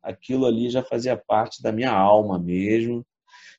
Aquilo 0.00 0.46
ali 0.46 0.70
já 0.70 0.82
fazia 0.82 1.16
parte 1.16 1.60
da 1.60 1.72
minha 1.72 1.90
alma 1.90 2.38
mesmo. 2.38 3.04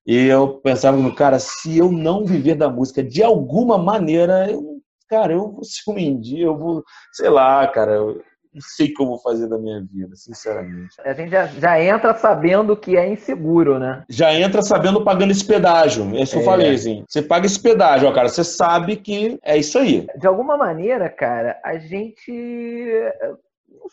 E 0.08 0.15
eu 0.15 0.56
pensava, 0.60 0.98
cara, 1.13 1.38
se 1.38 1.78
eu 1.78 1.92
não 1.92 2.24
viver 2.24 2.56
da 2.56 2.70
música 2.70 3.04
de 3.04 3.22
alguma 3.22 3.78
maneira, 3.78 4.50
eu, 4.50 4.82
cara, 5.10 5.34
eu 5.34 5.52
vou 5.52 5.65
ser 5.65 5.92
um 5.92 5.96
mendigo, 5.96 6.42
eu 6.42 6.58
vou, 6.58 6.84
sei 7.12 7.30
lá, 7.30 7.68
cara, 7.68 7.92
eu 7.92 8.22
não 8.60 8.67
sei 8.76 8.88
o 8.88 8.93
que 8.93 9.02
eu 9.02 9.06
vou 9.08 9.17
fazer 9.19 9.48
da 9.48 9.58
minha 9.58 9.82
vida, 9.82 10.15
sinceramente. 10.15 10.95
A 11.04 11.13
gente 11.13 11.30
já, 11.32 11.45
já 11.48 11.82
entra 11.82 12.13
sabendo 12.13 12.76
que 12.76 12.98
é 12.98 13.08
inseguro, 13.08 13.80
né? 13.80 14.04
Já 14.10 14.34
entra 14.34 14.62
sabendo 14.62 15.04
pagando 15.04 15.32
esse 15.32 15.45
pedágio. 15.45 16.04
É 16.15 16.22
isso 16.22 16.34
que 16.34 16.39
eu 16.39 16.43
É. 16.43 16.45
falei, 16.45 16.74
assim. 16.76 17.04
Você 17.08 17.22
paga 17.22 17.45
esse 17.45 17.60
pedágio, 17.62 18.08
ó, 18.08 18.12
cara. 18.13 18.28
Você 18.30 18.43
sabe 18.43 18.98
que 18.98 19.39
é 19.43 19.58
isso 19.58 19.80
aí. 19.80 20.08
De 20.17 20.28
alguma 20.28 20.58
maneira, 20.58 21.10
cara, 21.10 21.60
a 21.63 21.78
gente. 21.78 22.32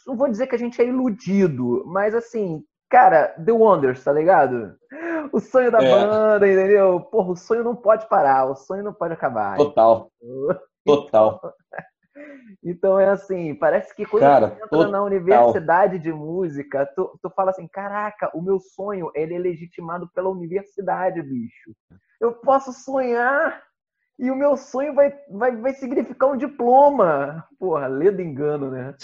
Não 0.07 0.17
vou 0.17 0.29
dizer 0.29 0.47
que 0.47 0.55
a 0.55 0.59
gente 0.59 0.81
é 0.81 0.87
iludido, 0.87 1.83
mas 1.87 2.15
assim, 2.15 2.63
cara, 2.91 3.29
The 3.45 3.53
Wonders, 3.53 4.03
tá 4.03 4.13
ligado? 4.13 4.75
O 5.33 5.41
sonho 5.41 5.71
da 5.71 5.79
É. 5.83 5.91
banda, 5.91 6.47
entendeu? 6.49 7.01
Porra, 7.01 7.31
o 7.33 7.37
sonho 7.37 7.63
não 7.65 7.75
pode 7.77 8.09
parar, 8.09 8.47
o 8.51 8.57
sonho 8.57 8.83
não 8.83 8.93
pode 8.93 9.15
acabar. 9.15 9.57
Total. 9.57 10.11
Total. 10.85 11.41
Então 12.65 12.99
é 12.99 13.09
assim, 13.09 13.55
parece 13.55 13.95
que 13.95 14.05
quando 14.07 14.23
Cara, 14.23 14.49
tu 14.51 14.55
entra 14.55 14.69
total. 14.69 14.91
na 14.91 15.03
universidade 15.03 15.99
de 15.99 16.13
música, 16.13 16.87
tu, 16.97 17.19
tu 17.23 17.31
fala 17.31 17.51
assim, 17.51 17.69
caraca, 17.69 18.31
o 18.35 18.43
meu 18.43 18.59
sonho 18.59 19.11
ele 19.15 19.35
é 19.35 19.39
legitimado 19.39 20.09
pela 20.15 20.29
universidade, 20.31 21.23
bicho. 21.23 21.73
Eu 22.21 22.33
posso 22.33 22.73
sonhar 22.73 23.63
E 24.19 24.31
o 24.31 24.37
meu 24.37 24.57
sonho 24.57 24.95
vai, 24.95 25.13
vai, 25.31 25.55
vai 25.57 25.75
significar 25.75 26.31
um 26.31 26.37
diploma. 26.39 27.45
Porra, 27.59 27.87
ledo 27.87 28.23
engano, 28.23 28.71
né? 28.71 28.95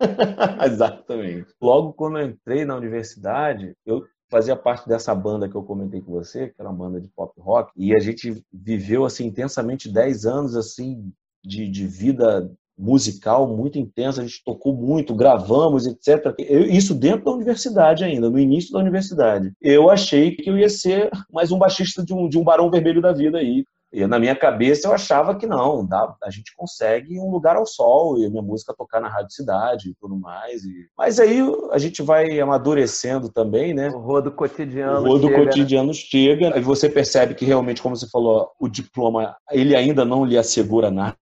Exatamente. 0.64 1.54
Logo 1.60 1.92
quando 1.92 2.18
eu 2.18 2.26
entrei 2.26 2.64
na 2.64 2.74
universidade, 2.74 3.76
eu 3.84 4.06
fazia 4.30 4.56
parte 4.56 4.88
dessa 4.88 5.14
banda 5.14 5.48
que 5.48 5.54
eu 5.54 5.62
comentei 5.62 6.00
com 6.00 6.12
você, 6.12 6.48
que 6.48 6.54
era 6.58 6.70
uma 6.70 6.78
banda 6.78 6.98
de 7.00 7.08
pop 7.08 7.38
rock, 7.38 7.70
e 7.76 7.94
a 7.94 7.98
gente 8.00 8.42
viveu 8.50 9.04
assim 9.04 9.26
intensamente 9.26 9.92
10 9.92 10.24
anos 10.24 10.56
assim 10.56 11.12
de, 11.44 11.68
de 11.68 11.86
vida 11.86 12.50
musical 12.76 13.46
muito 13.46 13.78
intensa, 13.78 14.20
a 14.20 14.26
gente 14.26 14.42
tocou 14.44 14.74
muito, 14.74 15.14
gravamos, 15.14 15.86
etc. 15.86 16.34
Eu, 16.38 16.62
isso 16.66 16.94
dentro 16.94 17.24
da 17.24 17.30
universidade 17.32 18.04
ainda, 18.04 18.28
no 18.28 18.38
início 18.38 18.72
da 18.72 18.80
universidade. 18.80 19.52
Eu 19.60 19.88
achei 19.88 20.32
que 20.32 20.50
eu 20.50 20.58
ia 20.58 20.68
ser 20.68 21.10
mais 21.32 21.52
um 21.52 21.58
baixista 21.58 22.04
de 22.04 22.12
um, 22.12 22.28
de 22.28 22.36
um 22.36 22.42
barão 22.42 22.70
vermelho 22.70 23.00
da 23.00 23.12
vida 23.12 23.38
aí, 23.38 23.64
e 23.94 24.04
na 24.08 24.18
minha 24.18 24.34
cabeça 24.34 24.88
eu 24.88 24.92
achava 24.92 25.36
que 25.36 25.46
não, 25.46 25.86
dá, 25.86 26.16
a 26.20 26.28
gente 26.28 26.52
consegue 26.56 27.20
um 27.20 27.30
lugar 27.30 27.54
ao 27.54 27.64
sol 27.64 28.18
e 28.18 28.26
a 28.26 28.28
minha 28.28 28.42
música 28.42 28.74
tocar 28.76 29.00
na 29.00 29.08
Rádio 29.08 29.30
Cidade 29.32 29.90
e 29.90 29.94
tudo 29.94 30.16
mais. 30.16 30.64
E... 30.64 30.88
Mas 30.98 31.20
aí 31.20 31.38
a 31.70 31.78
gente 31.78 32.02
vai 32.02 32.40
amadurecendo 32.40 33.28
também, 33.28 33.72
né? 33.72 33.90
O 33.90 34.00
rodo 34.00 34.32
cotidiano. 34.32 35.00
O 35.00 35.12
rodo 35.12 35.28
chega, 35.28 35.44
cotidiano 35.44 35.88
né? 35.88 35.94
chega. 35.94 36.54
Aí 36.56 36.60
você 36.60 36.88
percebe 36.88 37.34
que 37.34 37.44
realmente, 37.44 37.80
como 37.80 37.96
você 37.96 38.08
falou, 38.08 38.50
o 38.58 38.68
diploma 38.68 39.36
ele 39.52 39.76
ainda 39.76 40.04
não 40.04 40.24
lhe 40.24 40.36
assegura 40.36 40.90
nada. 40.90 41.14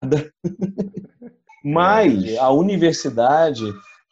Mas 1.63 2.39
a 2.39 2.51
universidade 2.51 3.65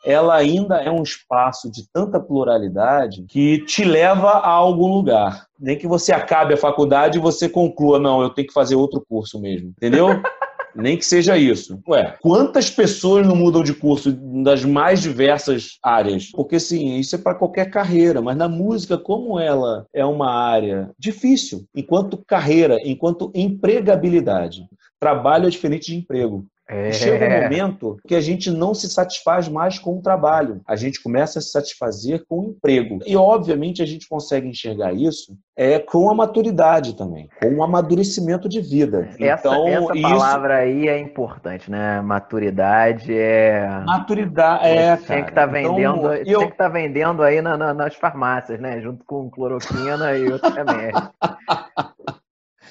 ela 0.05 0.35
ainda 0.35 0.77
é 0.77 0.91
um 0.91 1.03
espaço 1.03 1.71
de 1.71 1.89
tanta 1.93 2.19
pluralidade 2.19 3.25
que 3.29 3.65
te 3.65 3.85
leva 3.85 4.31
a 4.31 4.49
algum 4.49 4.87
lugar. 4.87 5.47
Nem 5.59 5.77
que 5.77 5.87
você 5.87 6.13
acabe 6.13 6.55
a 6.55 6.59
faculdade 6.59 7.19
e 7.19 7.21
você 7.21 7.49
conclua, 7.49 7.99
não, 7.99 8.23
eu 8.23 8.31
tenho 8.31 8.49
que 8.49 8.55
fazer 8.55 8.77
outro 8.77 9.05
curso 9.09 9.41
mesmo, 9.41 9.69
entendeu? 9.69 10.09
Nem 10.75 10.97
que 10.97 11.05
seja 11.05 11.37
isso. 11.37 11.81
Ué, 11.89 12.17
quantas 12.21 12.71
pessoas 12.71 13.27
não 13.27 13.35
mudam 13.35 13.63
de 13.63 13.75
curso 13.75 14.13
das 14.13 14.65
mais 14.65 15.01
diversas 15.01 15.79
áreas? 15.83 16.31
Porque 16.31 16.61
sim, 16.61 16.97
isso 16.97 17.17
é 17.17 17.19
para 17.19 17.35
qualquer 17.35 17.71
carreira, 17.71 18.23
mas 18.23 18.37
na 18.37 18.49
música, 18.49 18.97
como 18.97 19.39
ela 19.39 19.87
é 19.93 20.05
uma 20.05 20.31
área 20.33 20.91
difícil, 20.99 21.65
enquanto 21.75 22.23
carreira, 22.25 22.79
enquanto 22.85 23.33
empregabilidade. 23.35 24.65
Trabalho 24.99 25.47
é 25.47 25.51
diferente 25.51 25.87
de 25.87 25.97
emprego. 25.97 26.47
É. 26.71 26.93
Chega 26.93 27.27
um 27.27 27.43
momento 27.43 27.97
que 28.07 28.15
a 28.15 28.21
gente 28.21 28.49
não 28.49 28.73
se 28.73 28.89
satisfaz 28.89 29.49
mais 29.49 29.79
com 29.79 29.99
o 29.99 30.03
trabalho, 30.03 30.61
a 30.65 30.77
gente 30.77 31.03
começa 31.03 31.41
a 31.41 31.43
se 31.43 31.51
satisfazer 31.51 32.25
com 32.29 32.39
o 32.39 32.51
emprego. 32.51 33.01
E, 33.05 33.17
obviamente, 33.17 33.83
a 33.83 33.87
gente 33.87 34.09
consegue 34.09 34.47
enxergar 34.47 34.93
isso 34.93 35.37
é, 35.57 35.81
com 35.81 36.09
a 36.09 36.15
maturidade 36.15 36.97
também, 36.97 37.29
com 37.41 37.57
o 37.57 37.63
amadurecimento 37.65 38.49
de 38.49 38.61
vida. 38.61 39.09
Essa, 39.19 39.49
então, 39.49 39.67
essa 39.67 39.95
isso... 39.95 40.03
palavra 40.09 40.57
aí 40.59 40.89
é 40.89 40.99
importante, 40.99 41.69
né? 41.69 42.01
Maturidade 42.01 43.13
é. 43.13 43.69
Maturidade 43.85 44.69
é. 44.69 44.97
Tem 44.97 45.25
que 45.25 45.31
estar 45.31 45.47
tá 45.47 45.53
vendendo, 45.53 45.99
então, 45.99 46.25
tem 46.25 46.33
eu... 46.33 46.39
que 46.41 46.53
estar 46.53 46.65
tá 46.65 46.69
vendendo 46.69 47.23
aí 47.23 47.43
na, 47.43 47.57
na, 47.57 47.75
nas 47.75 47.97
farmácias, 47.97 48.61
né? 48.61 48.81
Junto 48.81 49.05
com 49.05 49.29
cloroquina 49.29 50.17
e 50.17 50.31
outros 50.31 50.55
remédios. 50.55 51.11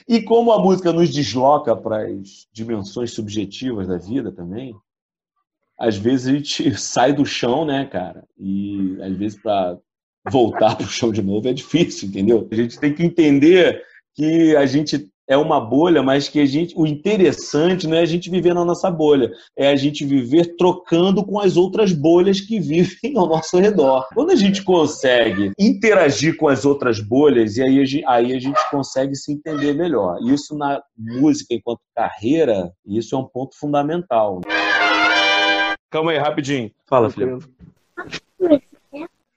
E 0.10 0.20
como 0.20 0.52
a 0.52 0.60
música 0.60 0.92
nos 0.92 1.14
desloca 1.14 1.76
para 1.76 2.08
as 2.08 2.48
dimensões 2.52 3.12
subjetivas 3.12 3.88
da 3.88 4.00
vida 4.00 4.32
também, 4.32 4.76
às 5.78 5.98
vezes 5.98 6.28
a 6.28 6.32
gente 6.32 6.74
sai 6.82 7.14
do 7.14 7.24
chão, 7.24 7.64
né, 7.64 7.86
cara? 7.86 8.28
E 8.36 8.98
às 9.04 9.16
vezes 9.16 9.40
para 9.40 9.78
voltar 10.28 10.74
para 10.78 10.88
o 10.88 10.90
chão 10.90 11.12
de 11.12 11.22
novo 11.22 11.48
é 11.48 11.54
difícil, 11.54 12.10
entendeu? 12.10 12.48
A 12.52 12.56
gente 12.56 12.80
tem 12.80 12.92
que 12.92 13.04
entender 13.04 13.86
que 14.16 14.56
a 14.56 14.66
gente 14.66 15.08
é 15.30 15.38
uma 15.38 15.62
bolha, 15.62 16.02
mas 16.02 16.28
que 16.28 16.40
a 16.40 16.46
gente, 16.46 16.74
o 16.76 16.88
interessante 16.88 17.86
não 17.88 17.96
é 17.96 18.02
a 18.02 18.06
gente 18.06 18.32
viver 18.32 18.56
na 18.56 18.66
nossa 18.66 18.90
bolha, 18.90 19.32
é 19.56 19.70
a 19.70 19.76
gente 19.76 20.04
viver 20.04 20.56
trocando 20.58 21.24
com 21.24 21.40
as 21.40 21.56
outras 21.56 21.94
bolhas 21.94 22.42
que 22.42 22.60
vivem 22.60 23.16
ao 23.16 23.28
nosso 23.28 23.60
redor. 23.60 24.08
Quando 24.16 24.32
a 24.32 24.36
gente 24.36 24.64
consegue 24.64 25.52
interagir 25.60 26.36
com 26.36 26.48
as 26.48 26.66
outras 26.66 27.00
bolhas, 27.00 27.58
e 27.58 27.62
aí 27.62 27.80
a 27.80 27.86
gente, 27.86 28.06
aí 28.08 28.34
a 28.34 28.40
gente 28.40 28.60
consegue 28.72 29.16
se 29.16 29.32
entender 29.32 29.74
melhor. 29.74 30.18
Isso 30.24 30.58
na 30.58 30.82
música 30.98 31.54
enquanto 31.54 31.82
carreira, 31.96 32.74
isso 32.84 33.16
é 33.16 33.20
um 33.20 33.26
ponto 33.26 33.56
fundamental. 33.56 34.42
Calma 35.92 36.12
aí, 36.12 36.18
rapidinho. 36.18 36.72
Fala, 36.88 37.10
Felipe. 37.12 37.46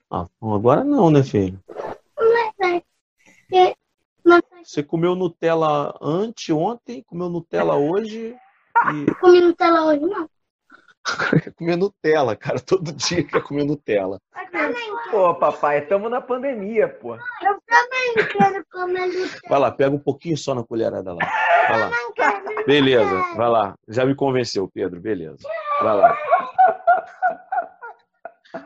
Ah, 0.09 0.27
agora 0.41 0.83
não, 0.83 1.11
né, 1.11 1.21
filho? 1.21 1.59
Você 4.63 4.81
comeu 4.81 5.15
Nutella 5.15 5.93
anteontem, 6.01 7.03
comeu 7.03 7.29
Nutella 7.29 7.75
hoje 7.75 8.35
e... 8.93 9.15
Comi 9.15 9.41
Nutella 9.41 9.83
hoje, 9.85 10.01
não. 10.01 10.29
quer 11.43 11.53
comer 11.53 11.75
Nutella, 11.75 12.35
cara. 12.35 12.59
Todo 12.59 12.93
dia 12.93 13.23
quer 13.23 13.41
comer 13.43 13.65
Nutella. 13.65 14.19
Pô, 15.11 15.35
papai, 15.35 15.79
estamos 15.79 16.09
na 16.09 16.21
pandemia, 16.21 16.87
pô. 16.87 17.15
Eu 17.15 17.61
também 17.67 18.27
quero 18.31 18.65
comer 18.71 19.07
Nutella. 19.07 19.39
Vai 19.49 19.59
lá, 19.59 19.71
pega 19.71 19.95
um 19.95 19.99
pouquinho 19.99 20.37
só 20.37 20.55
na 20.55 20.63
colherada 20.63 21.13
lá. 21.13 21.25
Vai 21.67 21.79
lá. 21.79 21.91
Beleza, 22.65 23.35
vai 23.35 23.49
lá. 23.49 23.75
Já 23.87 24.05
me 24.05 24.15
convenceu, 24.15 24.69
Pedro. 24.73 24.99
Beleza. 25.01 25.47
Vai 25.81 25.97
lá. 25.97 26.17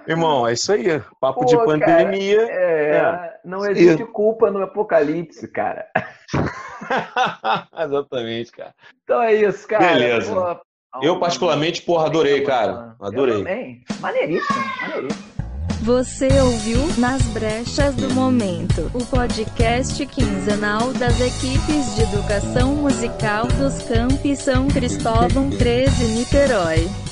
Irmão, 0.07 0.47
é 0.47 0.53
isso 0.53 0.71
aí. 0.71 1.01
Papo 1.19 1.41
Pô, 1.41 1.45
de 1.45 1.57
pandemia. 1.57 2.47
Cara, 2.47 2.59
é, 2.59 2.95
é, 2.95 3.39
não 3.45 3.65
existe 3.65 4.05
culpa 4.05 4.51
no 4.51 4.61
apocalipse, 4.61 5.47
cara. 5.47 5.87
Exatamente, 7.77 8.51
cara. 8.51 8.73
Então 9.03 9.21
é 9.21 9.33
isso, 9.33 9.67
cara. 9.67 9.85
Beleza. 9.85 10.33
Pô, 10.33 11.01
eu, 11.01 11.19
particularmente, 11.19 11.81
porra, 11.81 12.07
adorei, 12.07 12.41
cara. 12.41 12.95
Adorei. 12.99 13.35
Eu 13.35 13.39
também. 13.39 13.83
Maneiríssimo, 13.99 14.59
maneiríssimo. 14.81 15.37
Você 15.81 16.27
ouviu 16.41 16.79
Nas 16.97 17.21
Brechas 17.27 17.95
do 17.95 18.13
Momento, 18.13 18.91
o 18.93 19.05
podcast 19.05 20.05
quinzenal 20.07 20.91
das 20.93 21.21
equipes 21.21 21.95
de 21.95 22.01
educação 22.01 22.75
musical 22.75 23.47
dos 23.47 23.81
Campi 23.83 24.35
São 24.35 24.67
Cristóvão 24.67 25.49
13 25.49 26.15
Niterói. 26.15 27.06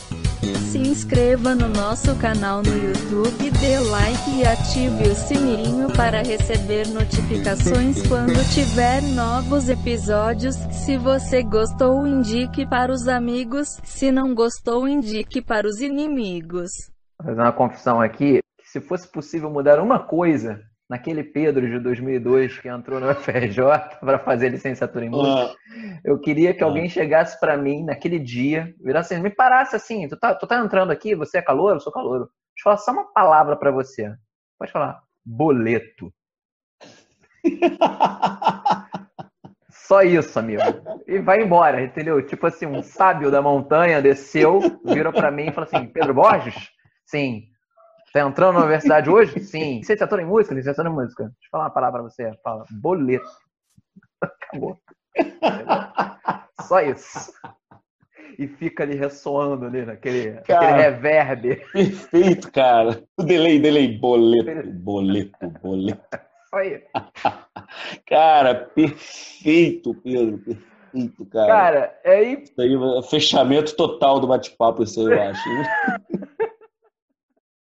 Se 0.71 0.77
inscreva 0.77 1.55
no 1.55 1.67
nosso 1.67 2.15
canal 2.17 2.61
no 2.61 2.75
YouTube, 2.75 3.49
dê 3.51 3.79
like 3.79 4.29
e 4.37 4.45
ative 4.45 5.09
o 5.09 5.15
sininho 5.15 5.87
para 5.95 6.21
receber 6.21 6.87
notificações 6.87 8.05
quando 8.07 8.33
tiver 8.53 9.01
novos 9.15 9.69
episódios. 9.69 10.55
Se 10.71 10.97
você 10.97 11.41
gostou, 11.43 12.05
indique 12.05 12.67
para 12.67 12.91
os 12.91 13.07
amigos. 13.07 13.79
Se 13.83 14.11
não 14.11 14.35
gostou, 14.35 14.87
indique 14.87 15.41
para 15.41 15.67
os 15.67 15.79
inimigos. 15.81 16.71
Vou 17.19 17.29
fazer 17.29 17.41
uma 17.41 17.53
confissão 17.53 17.99
aqui. 17.99 18.39
Se 18.63 18.81
fosse 18.81 19.07
possível 19.07 19.49
mudar 19.49 19.79
uma 19.79 19.99
coisa 19.99 20.61
naquele 20.89 21.23
Pedro 21.23 21.67
de 21.67 21.79
2002 21.79 22.59
que 22.59 22.67
entrou 22.67 22.99
no 22.99 23.13
FRJ 23.15 23.63
para 23.99 24.19
fazer 24.19 24.49
licenciatura 24.49 25.05
em 25.05 25.09
música, 25.09 25.53
ah. 25.53 25.99
eu 26.03 26.19
queria 26.19 26.53
que 26.53 26.63
ah. 26.63 26.67
alguém 26.67 26.87
chegasse 26.87 27.39
para 27.39 27.57
mim 27.57 27.83
naquele 27.83 28.19
dia, 28.19 28.73
virasse 28.83 29.13
assim, 29.13 29.23
me 29.23 29.29
parasse 29.29 29.75
assim, 29.75 30.07
tu 30.07 30.17
tá, 30.17 30.35
tu 30.35 30.45
tá 30.45 30.59
entrando 30.59 30.91
aqui, 30.91 31.15
você 31.15 31.39
é 31.39 31.41
calor? 31.41 31.73
Eu 31.73 31.79
sou 31.79 31.91
calor. 31.91 32.19
Deixa 32.19 32.29
eu 32.59 32.63
falar 32.63 32.77
só 32.77 32.91
uma 32.91 33.11
palavra 33.11 33.55
para 33.55 33.71
você. 33.71 34.13
Pode 34.57 34.71
falar, 34.71 35.01
boleto. 35.25 36.13
Só 39.87 40.01
isso, 40.01 40.39
amigo. 40.39 40.63
E 41.05 41.19
vai 41.19 41.43
embora, 41.43 41.79
entendeu? 41.83 42.25
Tipo 42.25 42.47
assim, 42.47 42.65
um 42.65 42.81
sábio 42.81 43.29
da 43.29 43.39
montanha 43.39 44.01
desceu, 44.01 44.59
virou 44.83 45.13
para 45.13 45.29
mim 45.29 45.49
e 45.49 45.51
falou 45.51 45.69
assim: 45.71 45.85
Pedro 45.85 46.11
Borges? 46.11 46.71
Sim. 47.05 47.43
Tá 48.15 48.21
entrando 48.21 48.53
na 48.53 48.59
universidade 48.61 49.09
hoje? 49.09 49.41
Sim. 49.41 49.79
Licenciatura 49.79 50.21
em 50.21 50.25
música? 50.25 50.55
Licenciatura 50.55 50.87
em 50.87 50.93
música. 50.93 51.23
Deixa 51.23 51.47
eu 51.47 51.51
falar 51.51 51.65
uma 51.65 51.69
palavra 51.69 52.01
pra 52.01 52.09
você. 52.09 52.31
Fala, 52.41 52.63
boleto. 52.71 53.25
Acabou. 54.21 54.79
Só 56.61 56.79
isso. 56.79 57.33
E 58.39 58.47
fica 58.47 58.83
ali 58.83 58.95
ressoando 58.95 59.65
ali 59.65 59.85
naquele 59.85 60.31
cara, 60.43 60.65
aquele 60.65 60.81
reverb. 60.81 61.55
Perfeito, 61.73 62.49
cara. 62.53 63.03
O 63.17 63.23
delay, 63.23 63.59
delay, 63.59 63.97
boleto, 63.97 64.71
boleto, 64.71 65.49
boleto. 65.61 66.17
Só 66.49 66.61
isso. 66.61 66.85
Cara, 68.07 68.55
perfeito, 68.55 69.93
Pedro, 69.95 70.37
perfeito, 70.37 71.25
cara. 71.25 71.47
Cara, 71.47 71.99
é 72.05 72.15
aí. 72.15 72.43
Isso 72.43 72.61
aí, 72.61 73.03
fechamento 73.09 73.75
total 73.75 74.21
do 74.21 74.27
bate-papo, 74.27 74.83
isso 74.83 75.01
aí, 75.01 75.07
eu 75.07 75.21
acho. 75.21 75.49